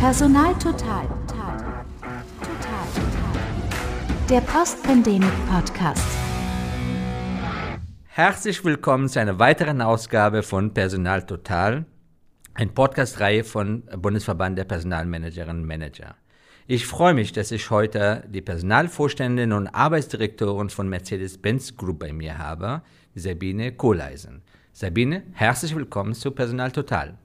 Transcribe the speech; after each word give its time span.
Personal 0.00 0.54
Total. 0.54 1.06
Total. 1.28 1.84
Total. 2.40 2.86
Der 4.30 4.40
Post-Pandemic-Podcast. 4.40 6.08
Herzlich 8.06 8.64
willkommen 8.64 9.10
zu 9.10 9.20
einer 9.20 9.38
weiteren 9.38 9.82
Ausgabe 9.82 10.42
von 10.42 10.72
Personal 10.72 11.26
Total, 11.26 11.84
ein 12.54 12.72
Podcast-Reihe 12.72 13.44
von 13.44 13.82
Bundesverband 13.94 14.56
der 14.56 14.64
Personalmanagerinnen 14.64 15.60
und 15.60 15.68
Manager. 15.68 16.16
Ich 16.66 16.86
freue 16.86 17.12
mich, 17.12 17.32
dass 17.32 17.50
ich 17.50 17.68
heute 17.68 18.24
die 18.26 18.40
Personalvorständin 18.40 19.52
und 19.52 19.68
Arbeitsdirektorin 19.68 20.70
von 20.70 20.88
Mercedes-Benz 20.88 21.76
Group 21.76 21.98
bei 21.98 22.14
mir 22.14 22.38
habe, 22.38 22.80
Sabine 23.14 23.72
Kohleisen. 23.72 24.40
Sabine, 24.72 25.24
herzlich 25.34 25.76
willkommen 25.76 26.14
zu 26.14 26.30
Personal 26.30 26.70
Total. 26.70 27.18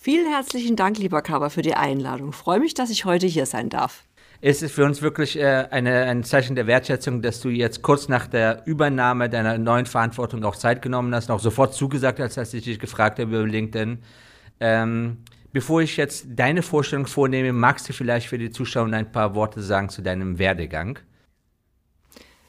Vielen 0.00 0.30
herzlichen 0.32 0.76
Dank, 0.76 0.96
lieber 0.98 1.22
Kaber, 1.22 1.50
für 1.50 1.62
die 1.62 1.74
Einladung. 1.74 2.28
Ich 2.28 2.36
freue 2.36 2.60
mich, 2.60 2.72
dass 2.72 2.88
ich 2.88 3.04
heute 3.04 3.26
hier 3.26 3.46
sein 3.46 3.68
darf. 3.68 4.04
Es 4.40 4.62
ist 4.62 4.70
für 4.70 4.84
uns 4.84 5.02
wirklich 5.02 5.36
äh, 5.36 5.66
eine, 5.72 6.04
ein 6.04 6.22
Zeichen 6.22 6.54
der 6.54 6.68
Wertschätzung, 6.68 7.20
dass 7.20 7.40
du 7.40 7.48
jetzt 7.48 7.82
kurz 7.82 8.08
nach 8.08 8.28
der 8.28 8.62
Übernahme 8.64 9.28
deiner 9.28 9.58
neuen 9.58 9.86
Verantwortung 9.86 10.44
auch 10.44 10.54
Zeit 10.54 10.82
genommen 10.82 11.12
hast 11.12 11.28
und 11.28 11.34
auch 11.34 11.40
sofort 11.40 11.74
zugesagt 11.74 12.20
hast, 12.20 12.38
als 12.38 12.54
ich 12.54 12.62
dich 12.62 12.78
gefragt 12.78 13.18
habe 13.18 13.38
über 13.38 13.44
LinkedIn. 13.44 13.98
Ähm, 14.60 15.16
bevor 15.52 15.82
ich 15.82 15.96
jetzt 15.96 16.26
deine 16.28 16.62
Vorstellung 16.62 17.08
vornehme, 17.08 17.52
magst 17.52 17.88
du 17.88 17.92
vielleicht 17.92 18.28
für 18.28 18.38
die 18.38 18.50
Zuschauer 18.50 18.92
ein 18.92 19.10
paar 19.10 19.34
Worte 19.34 19.60
sagen 19.60 19.88
zu 19.88 20.00
deinem 20.00 20.38
Werdegang? 20.38 21.00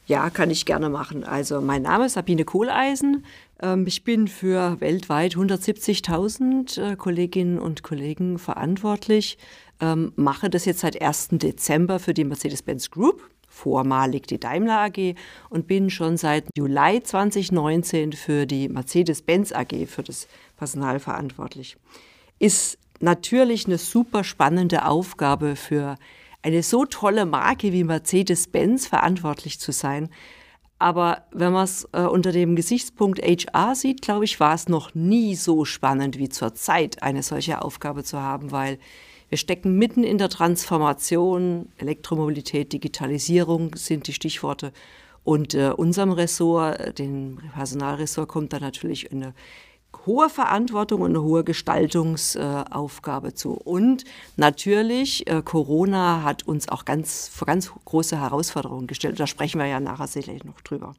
Ja, 0.05 0.29
kann 0.29 0.51
ich 0.51 0.65
gerne 0.65 0.89
machen. 0.89 1.23
Also 1.23 1.61
mein 1.61 1.81
Name 1.81 2.05
ist 2.05 2.13
Sabine 2.13 2.45
Kohleisen. 2.45 3.25
Ähm, 3.61 3.85
ich 3.87 4.03
bin 4.03 4.27
für 4.27 4.79
weltweit 4.79 5.35
170.000 5.35 6.81
äh, 6.81 6.95
Kolleginnen 6.95 7.59
und 7.59 7.83
Kollegen 7.83 8.39
verantwortlich, 8.39 9.37
ähm, 9.79 10.11
mache 10.15 10.49
das 10.49 10.65
jetzt 10.65 10.79
seit 10.79 11.01
1. 11.01 11.29
Dezember 11.33 11.99
für 11.99 12.13
die 12.13 12.23
Mercedes-Benz 12.23 12.91
Group, 12.91 13.29
vormalig 13.47 14.27
die 14.27 14.39
Daimler 14.39 14.79
AG 14.79 15.15
und 15.49 15.67
bin 15.67 15.89
schon 15.89 16.17
seit 16.17 16.45
Juli 16.57 17.01
2019 17.03 18.13
für 18.13 18.45
die 18.45 18.69
Mercedes-Benz 18.69 19.51
AG, 19.51 19.87
für 19.87 20.03
das 20.03 20.27
Personal 20.57 20.99
verantwortlich. 20.99 21.77
Ist 22.39 22.77
natürlich 22.99 23.65
eine 23.65 23.77
super 23.77 24.23
spannende 24.23 24.85
Aufgabe 24.85 25.55
für 25.55 25.97
eine 26.41 26.63
so 26.63 26.85
tolle 26.85 27.25
Marke 27.25 27.73
wie 27.73 27.83
Mercedes-Benz 27.83 28.87
verantwortlich 28.87 29.59
zu 29.59 29.71
sein. 29.71 30.09
Aber 30.79 31.23
wenn 31.31 31.51
man 31.51 31.65
es 31.65 31.87
äh, 31.91 32.01
unter 32.01 32.31
dem 32.31 32.55
Gesichtspunkt 32.55 33.21
HR 33.21 33.75
sieht, 33.75 34.01
glaube 34.01 34.23
ich, 34.23 34.39
war 34.39 34.55
es 34.55 34.69
noch 34.69 34.95
nie 34.95 35.35
so 35.35 35.65
spannend 35.65 36.17
wie 36.17 36.29
zur 36.29 36.55
Zeit, 36.55 37.03
eine 37.03 37.21
solche 37.21 37.61
Aufgabe 37.61 38.05
zu 38.05 38.19
haben, 38.19 38.51
weil 38.51 38.79
wir 39.27 39.37
stecken 39.37 39.77
mitten 39.77 40.03
in 40.03 40.17
der 40.17 40.29
Transformation. 40.29 41.69
Elektromobilität, 41.77 42.71
Digitalisierung 42.71 43.75
sind 43.75 44.07
die 44.07 44.13
Stichworte. 44.13 44.71
Und 45.25 45.53
äh, 45.53 45.71
unserem 45.75 46.11
Ressort, 46.11 46.79
äh, 46.79 46.93
dem 46.93 47.39
Personalressort, 47.53 48.29
kommt 48.29 48.53
da 48.53 48.59
natürlich 48.59 49.11
eine 49.11 49.33
hohe 50.05 50.29
Verantwortung 50.29 51.01
und 51.01 51.11
eine 51.11 51.23
hohe 51.23 51.43
Gestaltungsaufgabe 51.43 53.33
zu. 53.33 53.53
Und 53.53 54.05
natürlich, 54.37 55.27
äh, 55.27 55.41
Corona 55.43 56.23
hat 56.23 56.47
uns 56.47 56.69
auch 56.69 56.85
ganz 56.85 57.27
vor 57.27 57.45
ganz 57.45 57.71
große 57.85 58.19
Herausforderungen 58.19 58.87
gestellt. 58.87 59.19
Da 59.19 59.27
sprechen 59.27 59.59
wir 59.59 59.67
ja 59.67 59.79
nachher 59.79 60.07
sicherlich 60.07 60.43
noch 60.43 60.61
drüber. 60.61 60.93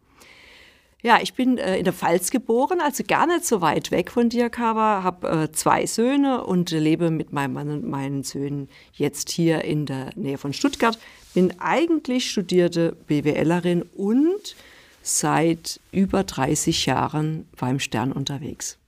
Ja, 1.03 1.19
ich 1.23 1.33
bin 1.33 1.57
äh, 1.57 1.79
in 1.79 1.85
der 1.85 1.95
Pfalz 1.95 2.31
geboren, 2.31 2.81
also 2.83 3.05
gar 3.05 3.27
nicht 3.27 3.47
so 3.47 3.63
weit 3.63 3.91
weg 3.91 4.11
von 4.11 4.29
dir, 4.29 4.51
Kava. 4.51 5.03
Habe 5.03 5.29
äh, 5.29 5.53
zwei 5.53 5.87
Söhne 5.87 6.45
und 6.45 6.71
lebe 6.71 7.11
mit 7.11 7.33
meinem 7.33 7.55
Mann 7.55 7.71
und 7.71 7.89
meinen 7.89 8.23
Söhnen 8.23 8.69
jetzt 8.93 9.31
hier 9.31 9.65
in 9.65 9.87
der 9.87 10.11
Nähe 10.15 10.37
von 10.37 10.53
Stuttgart. 10.53 10.99
Bin 11.33 11.59
eigentlich 11.59 12.31
studierte 12.31 12.97
BWLerin 13.07 13.83
und 13.97 14.57
seit 15.03 15.81
über 15.91 16.23
30 16.23 16.85
Jahren 16.85 17.49
beim 17.57 17.79
Stern 17.79 18.13
unterwegs. 18.13 18.80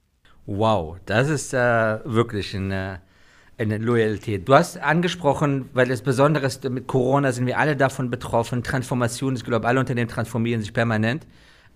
Wow, 0.47 0.97
das 1.07 1.29
ist 1.29 1.55
äh, 1.55 1.59
wirklich 2.05 2.57
eine, 2.57 3.01
eine 3.59 3.79
Loyalität. 3.79 4.49
Du 4.49 4.55
hast 4.55 4.77
angesprochen, 4.77 5.69
weil 5.73 5.87
das 5.87 6.03
Besondere 6.03 6.47
ist, 6.47 6.69
mit 6.69 6.89
Corona 6.89 7.31
sind 7.31 7.47
wir 7.47 7.59
alle 7.59 7.77
davon 7.77 8.11
betroffen. 8.11 8.65
Transformation, 8.65 9.37
ich 9.37 9.45
glaube, 9.45 9.69
alle 9.69 9.79
Unternehmen 9.79 10.09
transformieren 10.09 10.61
sich 10.61 10.73
permanent. 10.73 11.29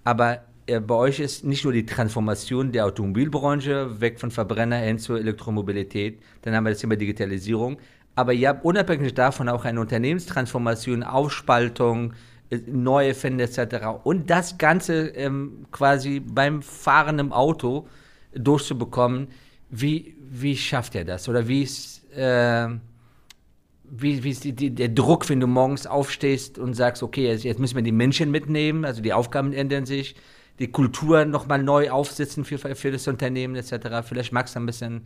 Aber 0.03 0.41
äh, 0.66 0.81
bei 0.81 0.97
euch 0.97 1.21
ist 1.21 1.44
nicht 1.44 1.62
nur 1.62 1.72
die 1.72 1.87
Transformation 1.87 2.72
der 2.72 2.87
Automobilbranche 2.87 4.00
weg 4.00 4.19
von 4.19 4.32
Verbrenner 4.32 4.78
hin 4.78 4.98
zur 4.98 5.21
Elektromobilität, 5.21 6.21
dann 6.43 6.54
haben 6.54 6.65
wir 6.65 6.71
das 6.71 6.81
Thema 6.81 6.97
Digitalisierung. 6.97 7.78
Aber 8.16 8.33
ihr 8.33 8.48
habt 8.48 8.65
unabhängig 8.65 9.15
davon 9.15 9.48
auch 9.48 9.65
eine 9.65 9.81
Unternehmenstransformation, 9.81 11.04
Aufspaltung, 11.04 12.15
äh, 12.50 12.59
neue 12.66 13.15
Fände 13.15 13.44
etc. 13.44 13.87
Und 14.03 14.28
das 14.28 14.59
Ganze 14.59 15.06
ähm, 15.10 15.66
quasi 15.71 16.19
beim 16.19 16.62
Fahren 16.62 17.21
im 17.21 17.33
Auto 17.33 17.87
durchzubekommen. 18.38 19.28
Wie, 19.70 20.14
wie 20.19 20.56
schafft 20.56 20.94
er 20.94 21.04
das? 21.04 21.28
Oder 21.28 21.48
wie 21.48 21.62
ist, 21.62 22.10
äh, 22.12 22.69
wie, 23.84 24.22
wie 24.22 24.30
ist 24.30 24.44
die, 24.44 24.52
die, 24.52 24.74
der 24.74 24.88
Druck, 24.88 25.28
wenn 25.28 25.41
du 25.41 25.47
morgens 25.47 25.86
aufstehst 25.86 26.58
und 26.58 26.74
sagst, 26.74 27.02
okay, 27.02 27.26
jetzt, 27.26 27.44
jetzt, 27.44 27.58
müssen 27.58 27.76
wir 27.76 27.82
die 27.82 27.92
Menschen 27.92 28.30
mitnehmen, 28.30 28.84
also 28.84 29.02
die 29.02 29.12
Aufgaben 29.12 29.52
ändern 29.52 29.86
sich, 29.86 30.14
die 30.58 30.69
Kultur 30.69 31.24
nochmal 31.24 31.62
neu 31.62 31.91
aufsetzen 31.91 32.44
für, 32.44 32.58
für 32.58 32.91
das 32.91 33.06
Unternehmen 33.08 33.56
etc. 33.56 34.06
Vielleicht 34.06 34.32
magst 34.32 34.54
du 34.54 34.60
ein 34.60 34.66
bisschen 34.66 35.03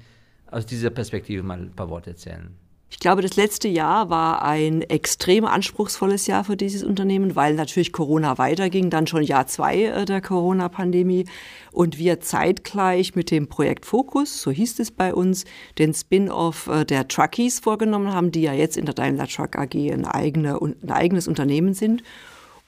aus 0.50 0.66
dieser 0.66 0.90
Perspektive 0.90 1.42
mal 1.42 1.58
ein 1.58 1.72
paar 1.72 1.88
Worte 1.88 2.10
erzählen. 2.10 2.54
Ich 2.92 2.98
glaube, 2.98 3.22
das 3.22 3.36
letzte 3.36 3.68
Jahr 3.68 4.10
war 4.10 4.42
ein 4.42 4.82
extrem 4.82 5.44
anspruchsvolles 5.44 6.26
Jahr 6.26 6.42
für 6.42 6.56
dieses 6.56 6.82
Unternehmen, 6.82 7.36
weil 7.36 7.54
natürlich 7.54 7.92
Corona 7.92 8.36
weiterging, 8.36 8.90
dann 8.90 9.06
schon 9.06 9.22
Jahr 9.22 9.46
zwei 9.46 9.84
äh, 9.84 10.04
der 10.04 10.20
Corona-Pandemie 10.20 11.26
und 11.70 11.98
wir 11.98 12.20
zeitgleich 12.20 13.14
mit 13.14 13.30
dem 13.30 13.48
Projekt 13.48 13.86
Focus, 13.86 14.42
so 14.42 14.50
hieß 14.50 14.80
es 14.80 14.90
bei 14.90 15.14
uns, 15.14 15.44
den 15.78 15.94
Spin-off 15.94 16.66
äh, 16.66 16.84
der 16.84 17.06
Truckies 17.06 17.60
vorgenommen 17.60 18.12
haben, 18.12 18.32
die 18.32 18.42
ja 18.42 18.52
jetzt 18.52 18.76
in 18.76 18.86
der 18.86 18.94
Daimler 18.94 19.28
Truck 19.28 19.56
AG 19.56 19.74
ein, 19.74 20.04
eigene, 20.04 20.58
ein 20.60 20.90
eigenes 20.90 21.28
Unternehmen 21.28 21.74
sind. 21.74 22.02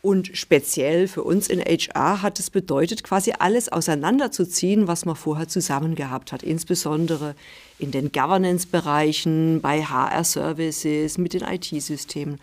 Und 0.02 0.36
speziell 0.36 1.08
für 1.08 1.22
uns 1.22 1.48
in 1.48 1.60
HR 1.60 2.22
hat 2.22 2.40
es 2.40 2.50
bedeutet, 2.50 3.04
quasi 3.04 3.32
alles 3.38 3.70
auseinanderzuziehen, 3.70 4.88
was 4.88 5.04
man 5.04 5.14
vorher 5.16 5.48
zusammen 5.48 5.94
gehabt 5.94 6.32
hat, 6.32 6.42
insbesondere 6.42 7.36
in 7.78 7.92
den 7.92 8.10
Governance-Bereichen, 8.12 9.60
bei 9.62 9.82
HR-Services, 9.82 11.18
mit 11.18 11.34
den 11.34 11.42
IT-Systemen 11.42 12.40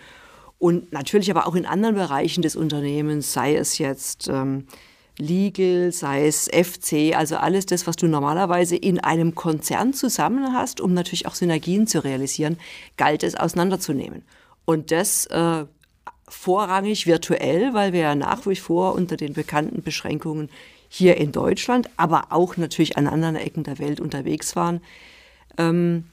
und 0.59 0.91
natürlich 0.91 1.31
aber 1.31 1.47
auch 1.47 1.55
in 1.55 1.65
anderen 1.65 1.95
Bereichen 1.95 2.41
des 2.41 2.55
Unternehmens, 2.55 3.33
sei 3.33 3.55
es 3.55 3.77
jetzt 3.77 4.27
ähm, 4.27 4.67
Legal, 5.17 5.91
sei 5.91 6.27
es 6.27 6.47
FC, 6.47 7.15
also 7.15 7.37
alles 7.37 7.65
das, 7.65 7.87
was 7.87 7.95
du 7.95 8.07
normalerweise 8.07 8.75
in 8.75 8.99
einem 8.99 9.35
Konzern 9.35 9.93
zusammen 9.93 10.53
hast, 10.53 10.79
um 10.79 10.93
natürlich 10.93 11.27
auch 11.27 11.35
Synergien 11.35 11.87
zu 11.87 12.03
realisieren, 12.03 12.57
galt 12.95 13.23
es 13.23 13.35
auseinanderzunehmen. 13.35 14.23
Und 14.65 14.91
das 14.91 15.25
äh, 15.27 15.65
vorrangig 16.29 17.05
virtuell, 17.05 17.73
weil 17.73 17.93
wir 17.93 18.01
ja 18.01 18.15
nach 18.15 18.45
wie 18.45 18.55
vor 18.55 18.93
unter 18.95 19.17
den 19.17 19.33
bekannten 19.33 19.81
Beschränkungen 19.81 20.49
hier 20.87 21.17
in 21.17 21.31
Deutschland, 21.31 21.89
aber 21.97 22.27
auch 22.31 22.57
natürlich 22.57 22.97
an 22.97 23.07
anderen 23.07 23.35
Ecken 23.35 23.63
der 23.63 23.79
Welt 23.79 23.99
unterwegs 23.99 24.55
waren. 24.55 24.81
Ähm, 25.57 26.05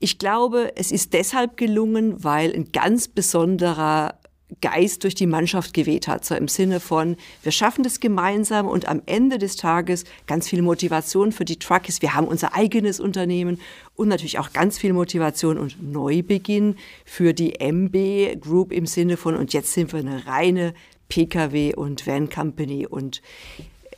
ich 0.00 0.18
glaube, 0.18 0.72
es 0.76 0.92
ist 0.92 1.12
deshalb 1.12 1.56
gelungen, 1.56 2.22
weil 2.22 2.52
ein 2.52 2.70
ganz 2.72 3.08
besonderer 3.08 4.17
Geist 4.60 5.04
durch 5.04 5.14
die 5.14 5.26
Mannschaft 5.26 5.74
geweht 5.74 6.08
hat, 6.08 6.24
so 6.24 6.34
im 6.34 6.48
Sinne 6.48 6.80
von, 6.80 7.16
wir 7.42 7.52
schaffen 7.52 7.84
das 7.84 8.00
gemeinsam 8.00 8.66
und 8.66 8.88
am 8.88 9.02
Ende 9.04 9.38
des 9.38 9.56
Tages 9.56 10.04
ganz 10.26 10.48
viel 10.48 10.62
Motivation 10.62 11.32
für 11.32 11.44
die 11.44 11.58
Truckies. 11.58 12.00
Wir 12.00 12.14
haben 12.14 12.26
unser 12.26 12.54
eigenes 12.54 12.98
Unternehmen 12.98 13.60
und 13.94 14.08
natürlich 14.08 14.38
auch 14.38 14.52
ganz 14.52 14.78
viel 14.78 14.94
Motivation 14.94 15.58
und 15.58 15.82
Neubeginn 15.82 16.76
für 17.04 17.34
die 17.34 17.60
MB 17.60 18.40
Group 18.40 18.72
im 18.72 18.86
Sinne 18.86 19.16
von, 19.16 19.36
und 19.36 19.52
jetzt 19.52 19.74
sind 19.74 19.92
wir 19.92 20.00
eine 20.00 20.26
reine 20.26 20.74
Pkw 21.08 21.74
und 21.74 22.06
Van 22.06 22.30
Company 22.30 22.86
und 22.86 23.22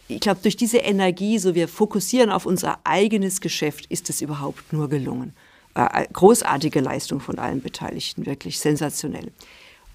ich 0.09 0.19
glaube, 0.19 0.41
durch 0.43 0.57
diese 0.57 0.79
Energie, 0.79 1.39
so 1.39 1.55
wir 1.55 1.69
fokussieren 1.69 2.31
auf 2.31 2.45
unser 2.45 2.81
eigenes 2.83 3.41
Geschäft, 3.41 3.87
ist 3.87 4.11
es 4.11 4.21
überhaupt 4.21 4.73
nur 4.73 4.89
gelungen. 4.89 5.35
Äh, 5.75 6.07
großartige 6.13 6.81
Leistung 6.81 7.21
von 7.21 7.39
allen 7.39 7.63
Beteiligten, 7.63 8.27
wirklich 8.27 8.59
sensationell. 8.59 9.31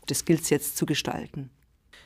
Das 0.07 0.25
gilt 0.25 0.41
es 0.41 0.49
jetzt 0.49 0.77
zu 0.77 0.85
gestalten. 0.85 1.49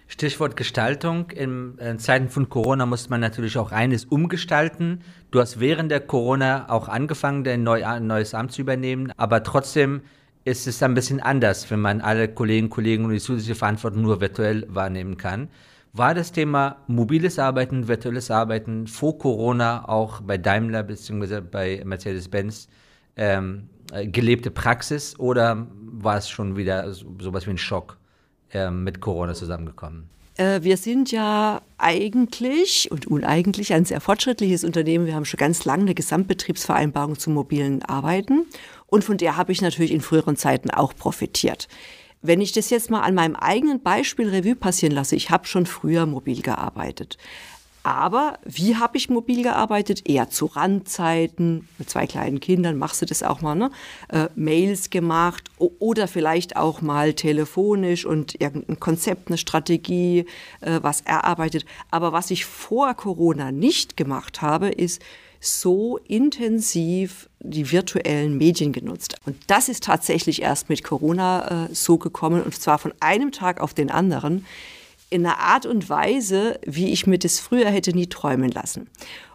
Stichwort 0.08 0.56
Gestaltung. 0.56 1.30
In 1.32 1.78
äh, 1.78 1.98
Zeiten 1.98 2.30
von 2.30 2.50
Corona 2.50 2.86
muss 2.86 3.10
man 3.10 3.22
natürlich 3.22 3.58
auch 3.58 3.72
eines 3.72 4.06
umgestalten. 4.06 5.02
Du 5.32 5.40
hast 5.40 5.60
während 5.60 5.92
der 5.92 6.00
Corona 6.00 6.70
auch 6.70 6.88
angefangen, 6.88 7.48
ein, 7.48 7.64
neu, 7.64 7.86
ein 7.86 8.08
neues 8.08 8.34
Amt 8.34 8.52
zu 8.52 8.62
übernehmen, 8.62 9.12
aber 9.18 9.44
trotzdem 9.44 10.02
ist 10.46 10.66
es 10.66 10.82
ein 10.82 10.96
bisschen 10.96 11.20
anders, 11.20 11.70
wenn 11.70 11.82
man 11.82 12.02
alle 12.02 12.28
Kolleginnen 12.28 12.68
und 12.68 12.74
Kollegen 12.74 13.06
und 13.06 13.12
die 13.12 13.20
zusätzliche 13.20 13.56
Verantwortung 13.56 14.02
nur 14.02 14.20
virtuell 14.20 14.66
wahrnehmen 14.68 15.18
kann 15.18 15.50
war 15.94 16.14
das 16.14 16.32
Thema 16.32 16.78
mobiles 16.88 17.40
Arbeiten, 17.40 17.88
virtuelles 17.88 18.30
Arbeiten 18.32 18.88
vor 18.88 19.18
Corona 19.18 19.88
auch 19.88 20.22
bei 20.22 20.38
Daimler 20.38 20.84
bzw. 20.84 21.42
bei 21.42 21.82
Mercedes-Benz 21.84 22.68
ähm, 23.16 23.70
äh, 23.79 23.79
gelebte 23.92 24.52
Praxis 24.52 25.18
oder 25.20 25.68
war 25.72 26.18
es 26.18 26.30
schon 26.30 26.56
wieder 26.56 26.94
so, 26.94 27.06
sowas 27.20 27.46
wie 27.46 27.52
ein 27.52 27.58
Schock 27.58 27.98
äh, 28.54 28.70
mit 28.70 29.02
Corona 29.02 29.34
zusammengekommen? 29.34 30.10
Äh, 30.40 30.64
wir 30.64 30.78
sind 30.78 31.12
ja 31.12 31.62
eigentlich 31.78 32.90
und 32.92 33.08
uneigentlich 33.08 33.74
ein 33.74 33.86
sehr 33.86 34.00
fortschrittliches 34.00 34.64
Unternehmen. 34.64 35.06
Wir 35.06 35.16
haben 35.16 35.26
schon 35.26 35.38
ganz 35.38 35.66
lange 35.66 35.84
eine 35.84 35.96
Gesamtbetriebsvereinbarung 35.96 37.20
zum 37.20 37.34
mobilen 37.34 37.84
Arbeiten 37.84 38.46
und 38.88 39.04
von 39.04 39.18
der 39.18 39.38
habe 39.38 39.52
ich 39.52 39.62
natürlich 39.62 39.92
in 39.92 40.02
früheren 40.02 40.38
Zeiten 40.38 40.72
auch 40.72 40.96
profitiert. 40.96 41.68
Wenn 42.22 42.42
ich 42.42 42.52
das 42.52 42.70
jetzt 42.70 42.90
mal 42.90 43.02
an 43.02 43.16
meinem 43.16 43.36
eigenen 43.36 43.82
Beispiel 43.82 44.30
Revue 44.30 44.56
passieren 44.56 44.94
lasse, 44.94 45.16
ich 45.16 45.30
habe 45.30 45.48
schon 45.48 45.66
früher 45.66 46.06
mobil 46.06 46.42
gearbeitet. 46.42 47.18
Aber 47.84 48.40
wie 48.44 48.76
habe 48.76 48.98
ich 48.98 49.10
mobil 49.10 49.42
gearbeitet? 49.42 50.08
Eher 50.08 50.30
zu 50.30 50.48
Randzeiten, 50.48 51.68
mit 51.78 51.90
zwei 51.90 52.08
kleinen 52.08 52.40
Kindern 52.40 52.78
machst 52.78 53.02
du 53.02 53.06
das 53.06 53.24
auch 53.24 53.42
mal, 53.42 53.56
ne? 53.56 53.72
Äh, 54.10 54.28
Mails 54.36 54.90
gemacht 54.90 55.50
oder 55.58 56.08
vielleicht 56.08 56.58
auch 56.58 56.82
mal 56.82 57.14
telefonisch 57.14 58.06
und 58.06 58.40
irgendein 58.42 58.80
Konzept, 58.80 59.30
eine 59.30 59.38
Strategie, 59.38 60.26
äh, 60.62 60.80
was 60.82 61.02
erarbeitet. 61.02 61.66
Aber 61.90 62.12
was 62.12 62.32
ich 62.32 62.46
vor 62.46 62.94
Corona 62.96 63.52
nicht 63.52 63.96
gemacht 63.96 64.42
habe, 64.42 64.70
ist 64.70 65.02
so 65.40 65.98
intensiv 66.08 67.30
die 67.40 67.72
virtuellen 67.72 68.38
Medien 68.38 68.74
genutzt. 68.74 69.16
Und 69.26 69.38
das 69.48 69.70
ist 69.70 69.86
tatsächlich 69.86 70.42
erst 70.42 70.68
mit 70.70 70.84
Corona 70.84 71.68
äh, 71.68 71.74
so 71.74 71.98
gekommen 71.98 72.44
und 72.44 72.54
zwar 72.56 72.78
von 72.78 72.94
einem 73.00 73.32
Tag 73.32 73.62
auf 73.62 73.74
den 73.74 73.90
anderen 73.90 74.46
in 75.10 75.26
einer 75.26 75.40
Art 75.40 75.66
und 75.66 75.90
Weise, 75.90 76.60
wie 76.66 76.92
ich 76.92 77.08
mir 77.08 77.18
das 77.18 77.40
früher 77.40 77.70
hätte 77.70 77.94
nie 77.94 78.08
träumen 78.08 78.52
lassen. 78.52 78.90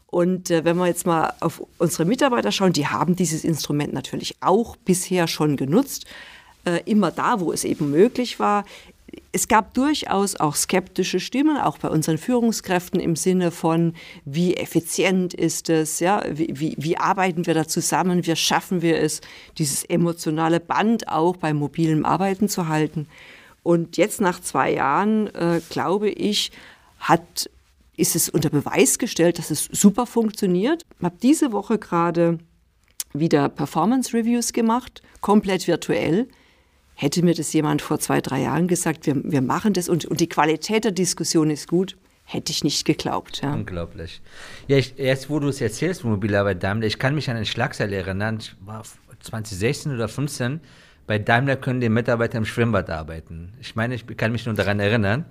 Und 0.07 0.51
äh, 0.51 0.65
wenn 0.65 0.77
wir 0.77 0.87
jetzt 0.87 1.07
mal 1.07 1.33
auf 1.41 1.61
unsere 1.79 2.05
Mitarbeiter 2.05 2.53
schauen, 2.53 2.73
die 2.73 2.87
haben 2.87 3.17
dieses 3.17 3.43
Instrument 3.43 3.93
natürlich 3.93 4.37
auch 4.41 4.77
bisher 4.77 5.27
schon 5.27 5.57
genutzt, 5.57 6.07
äh, 6.65 6.81
immer 6.87 7.11
da, 7.11 7.41
wo 7.41 7.53
es 7.53 7.65
eben 7.65 7.91
möglich 7.91 8.39
war. 8.39 8.65
Es 9.33 9.49
gab 9.49 9.75
durchaus 9.75 10.37
auch 10.37 10.55
skeptische 10.55 11.19
Stimmen, 11.19 11.57
auch 11.57 11.79
bei 11.79 11.89
unseren 11.89 12.19
Führungskräften 12.19 13.01
im 13.01 13.17
Sinne 13.17 13.51
von, 13.51 13.95
wie 14.25 14.57
effizient 14.57 15.35
ist 15.35 15.69
es, 15.69 15.99
ja, 15.99 16.23
wie, 16.31 16.49
wie, 16.53 16.75
wie 16.79 16.97
arbeiten 16.97 17.47
wir 17.47 17.55
da 17.55 17.67
zusammen, 17.67 18.25
wie 18.25 18.37
schaffen 18.37 18.83
wir 18.83 19.01
es, 19.01 19.21
dieses 19.59 19.85
emotionale 19.85 20.61
Band 20.61 21.09
auch 21.09 21.37
beim 21.37 21.57
mobilen 21.57 22.05
Arbeiten 22.05 22.49
zu 22.49 22.69
halten. 22.69 23.09
Und 23.65 23.97
jetzt 23.97 24.21
nach 24.21 24.41
zwei 24.41 24.75
Jahren, 24.75 25.27
äh, 25.35 25.61
glaube 25.71 26.11
ich, 26.11 26.53
hat, 27.01 27.51
ist 27.97 28.15
es 28.15 28.29
unter 28.29 28.51
Beweis 28.51 28.99
gestellt, 28.99 29.39
dass 29.39 29.51
es 29.51 29.65
super 29.73 30.07
funktioniert. 30.07 30.85
Ich 30.99 31.05
habe 31.05 31.17
diese 31.21 31.51
Woche 31.51 31.79
gerade 31.79 32.39
wieder 33.15 33.49
Performance 33.49 34.13
Reviews 34.13 34.53
gemacht, 34.53 35.03
komplett 35.23 35.67
virtuell. 35.67 36.29
Hätte 36.95 37.25
mir 37.25 37.35
das 37.35 37.53
jemand 37.55 37.81
vor 37.81 37.99
zwei, 37.99 38.21
drei 38.21 38.43
Jahren 38.43 38.69
gesagt, 38.69 39.07
wir, 39.07 39.17
wir 39.25 39.41
machen 39.41 39.73
das 39.73 39.89
und, 39.89 40.05
und 40.05 40.21
die 40.21 40.29
Qualität 40.29 40.85
der 40.85 40.93
Diskussion 40.93 41.51
ist 41.51 41.67
gut, 41.67 41.97
hätte 42.25 42.53
ich 42.53 42.65
nicht 42.65 42.85
geglaubt. 42.85 43.41
Ja. 43.43 43.55
Unglaublich. 43.55 44.21
Ja, 44.69 44.77
ich, 44.77 44.95
jetzt 44.99 45.31
wo 45.31 45.41
du 45.41 45.49
es 45.49 45.61
erzählst, 45.63 46.05
Mobilarbeit 46.05 46.63
Daimler, 46.63 46.87
ich 46.87 46.99
kann 46.99 47.15
mich 47.15 47.31
an 47.31 47.37
einen 47.37 47.47
Schlagseil 47.47 47.93
erinnern, 47.95 48.39
ich 48.41 48.55
war 48.61 48.85
2016 49.21 49.93
oder 49.93 50.07
2015, 50.07 50.61
bei 51.07 51.19
Daimler 51.19 51.57
können 51.57 51.81
die 51.81 51.89
Mitarbeiter 51.89 52.39
im 52.39 52.45
Schwimmbad 52.45 52.89
arbeiten. 52.89 53.53
Ich 53.61 53.77
meine, 53.77 53.95
ich 53.95 54.07
kann 54.17 54.33
mich 54.33 54.47
nur 54.47 54.55
daran 54.55 54.81
erinnern. 54.81 55.27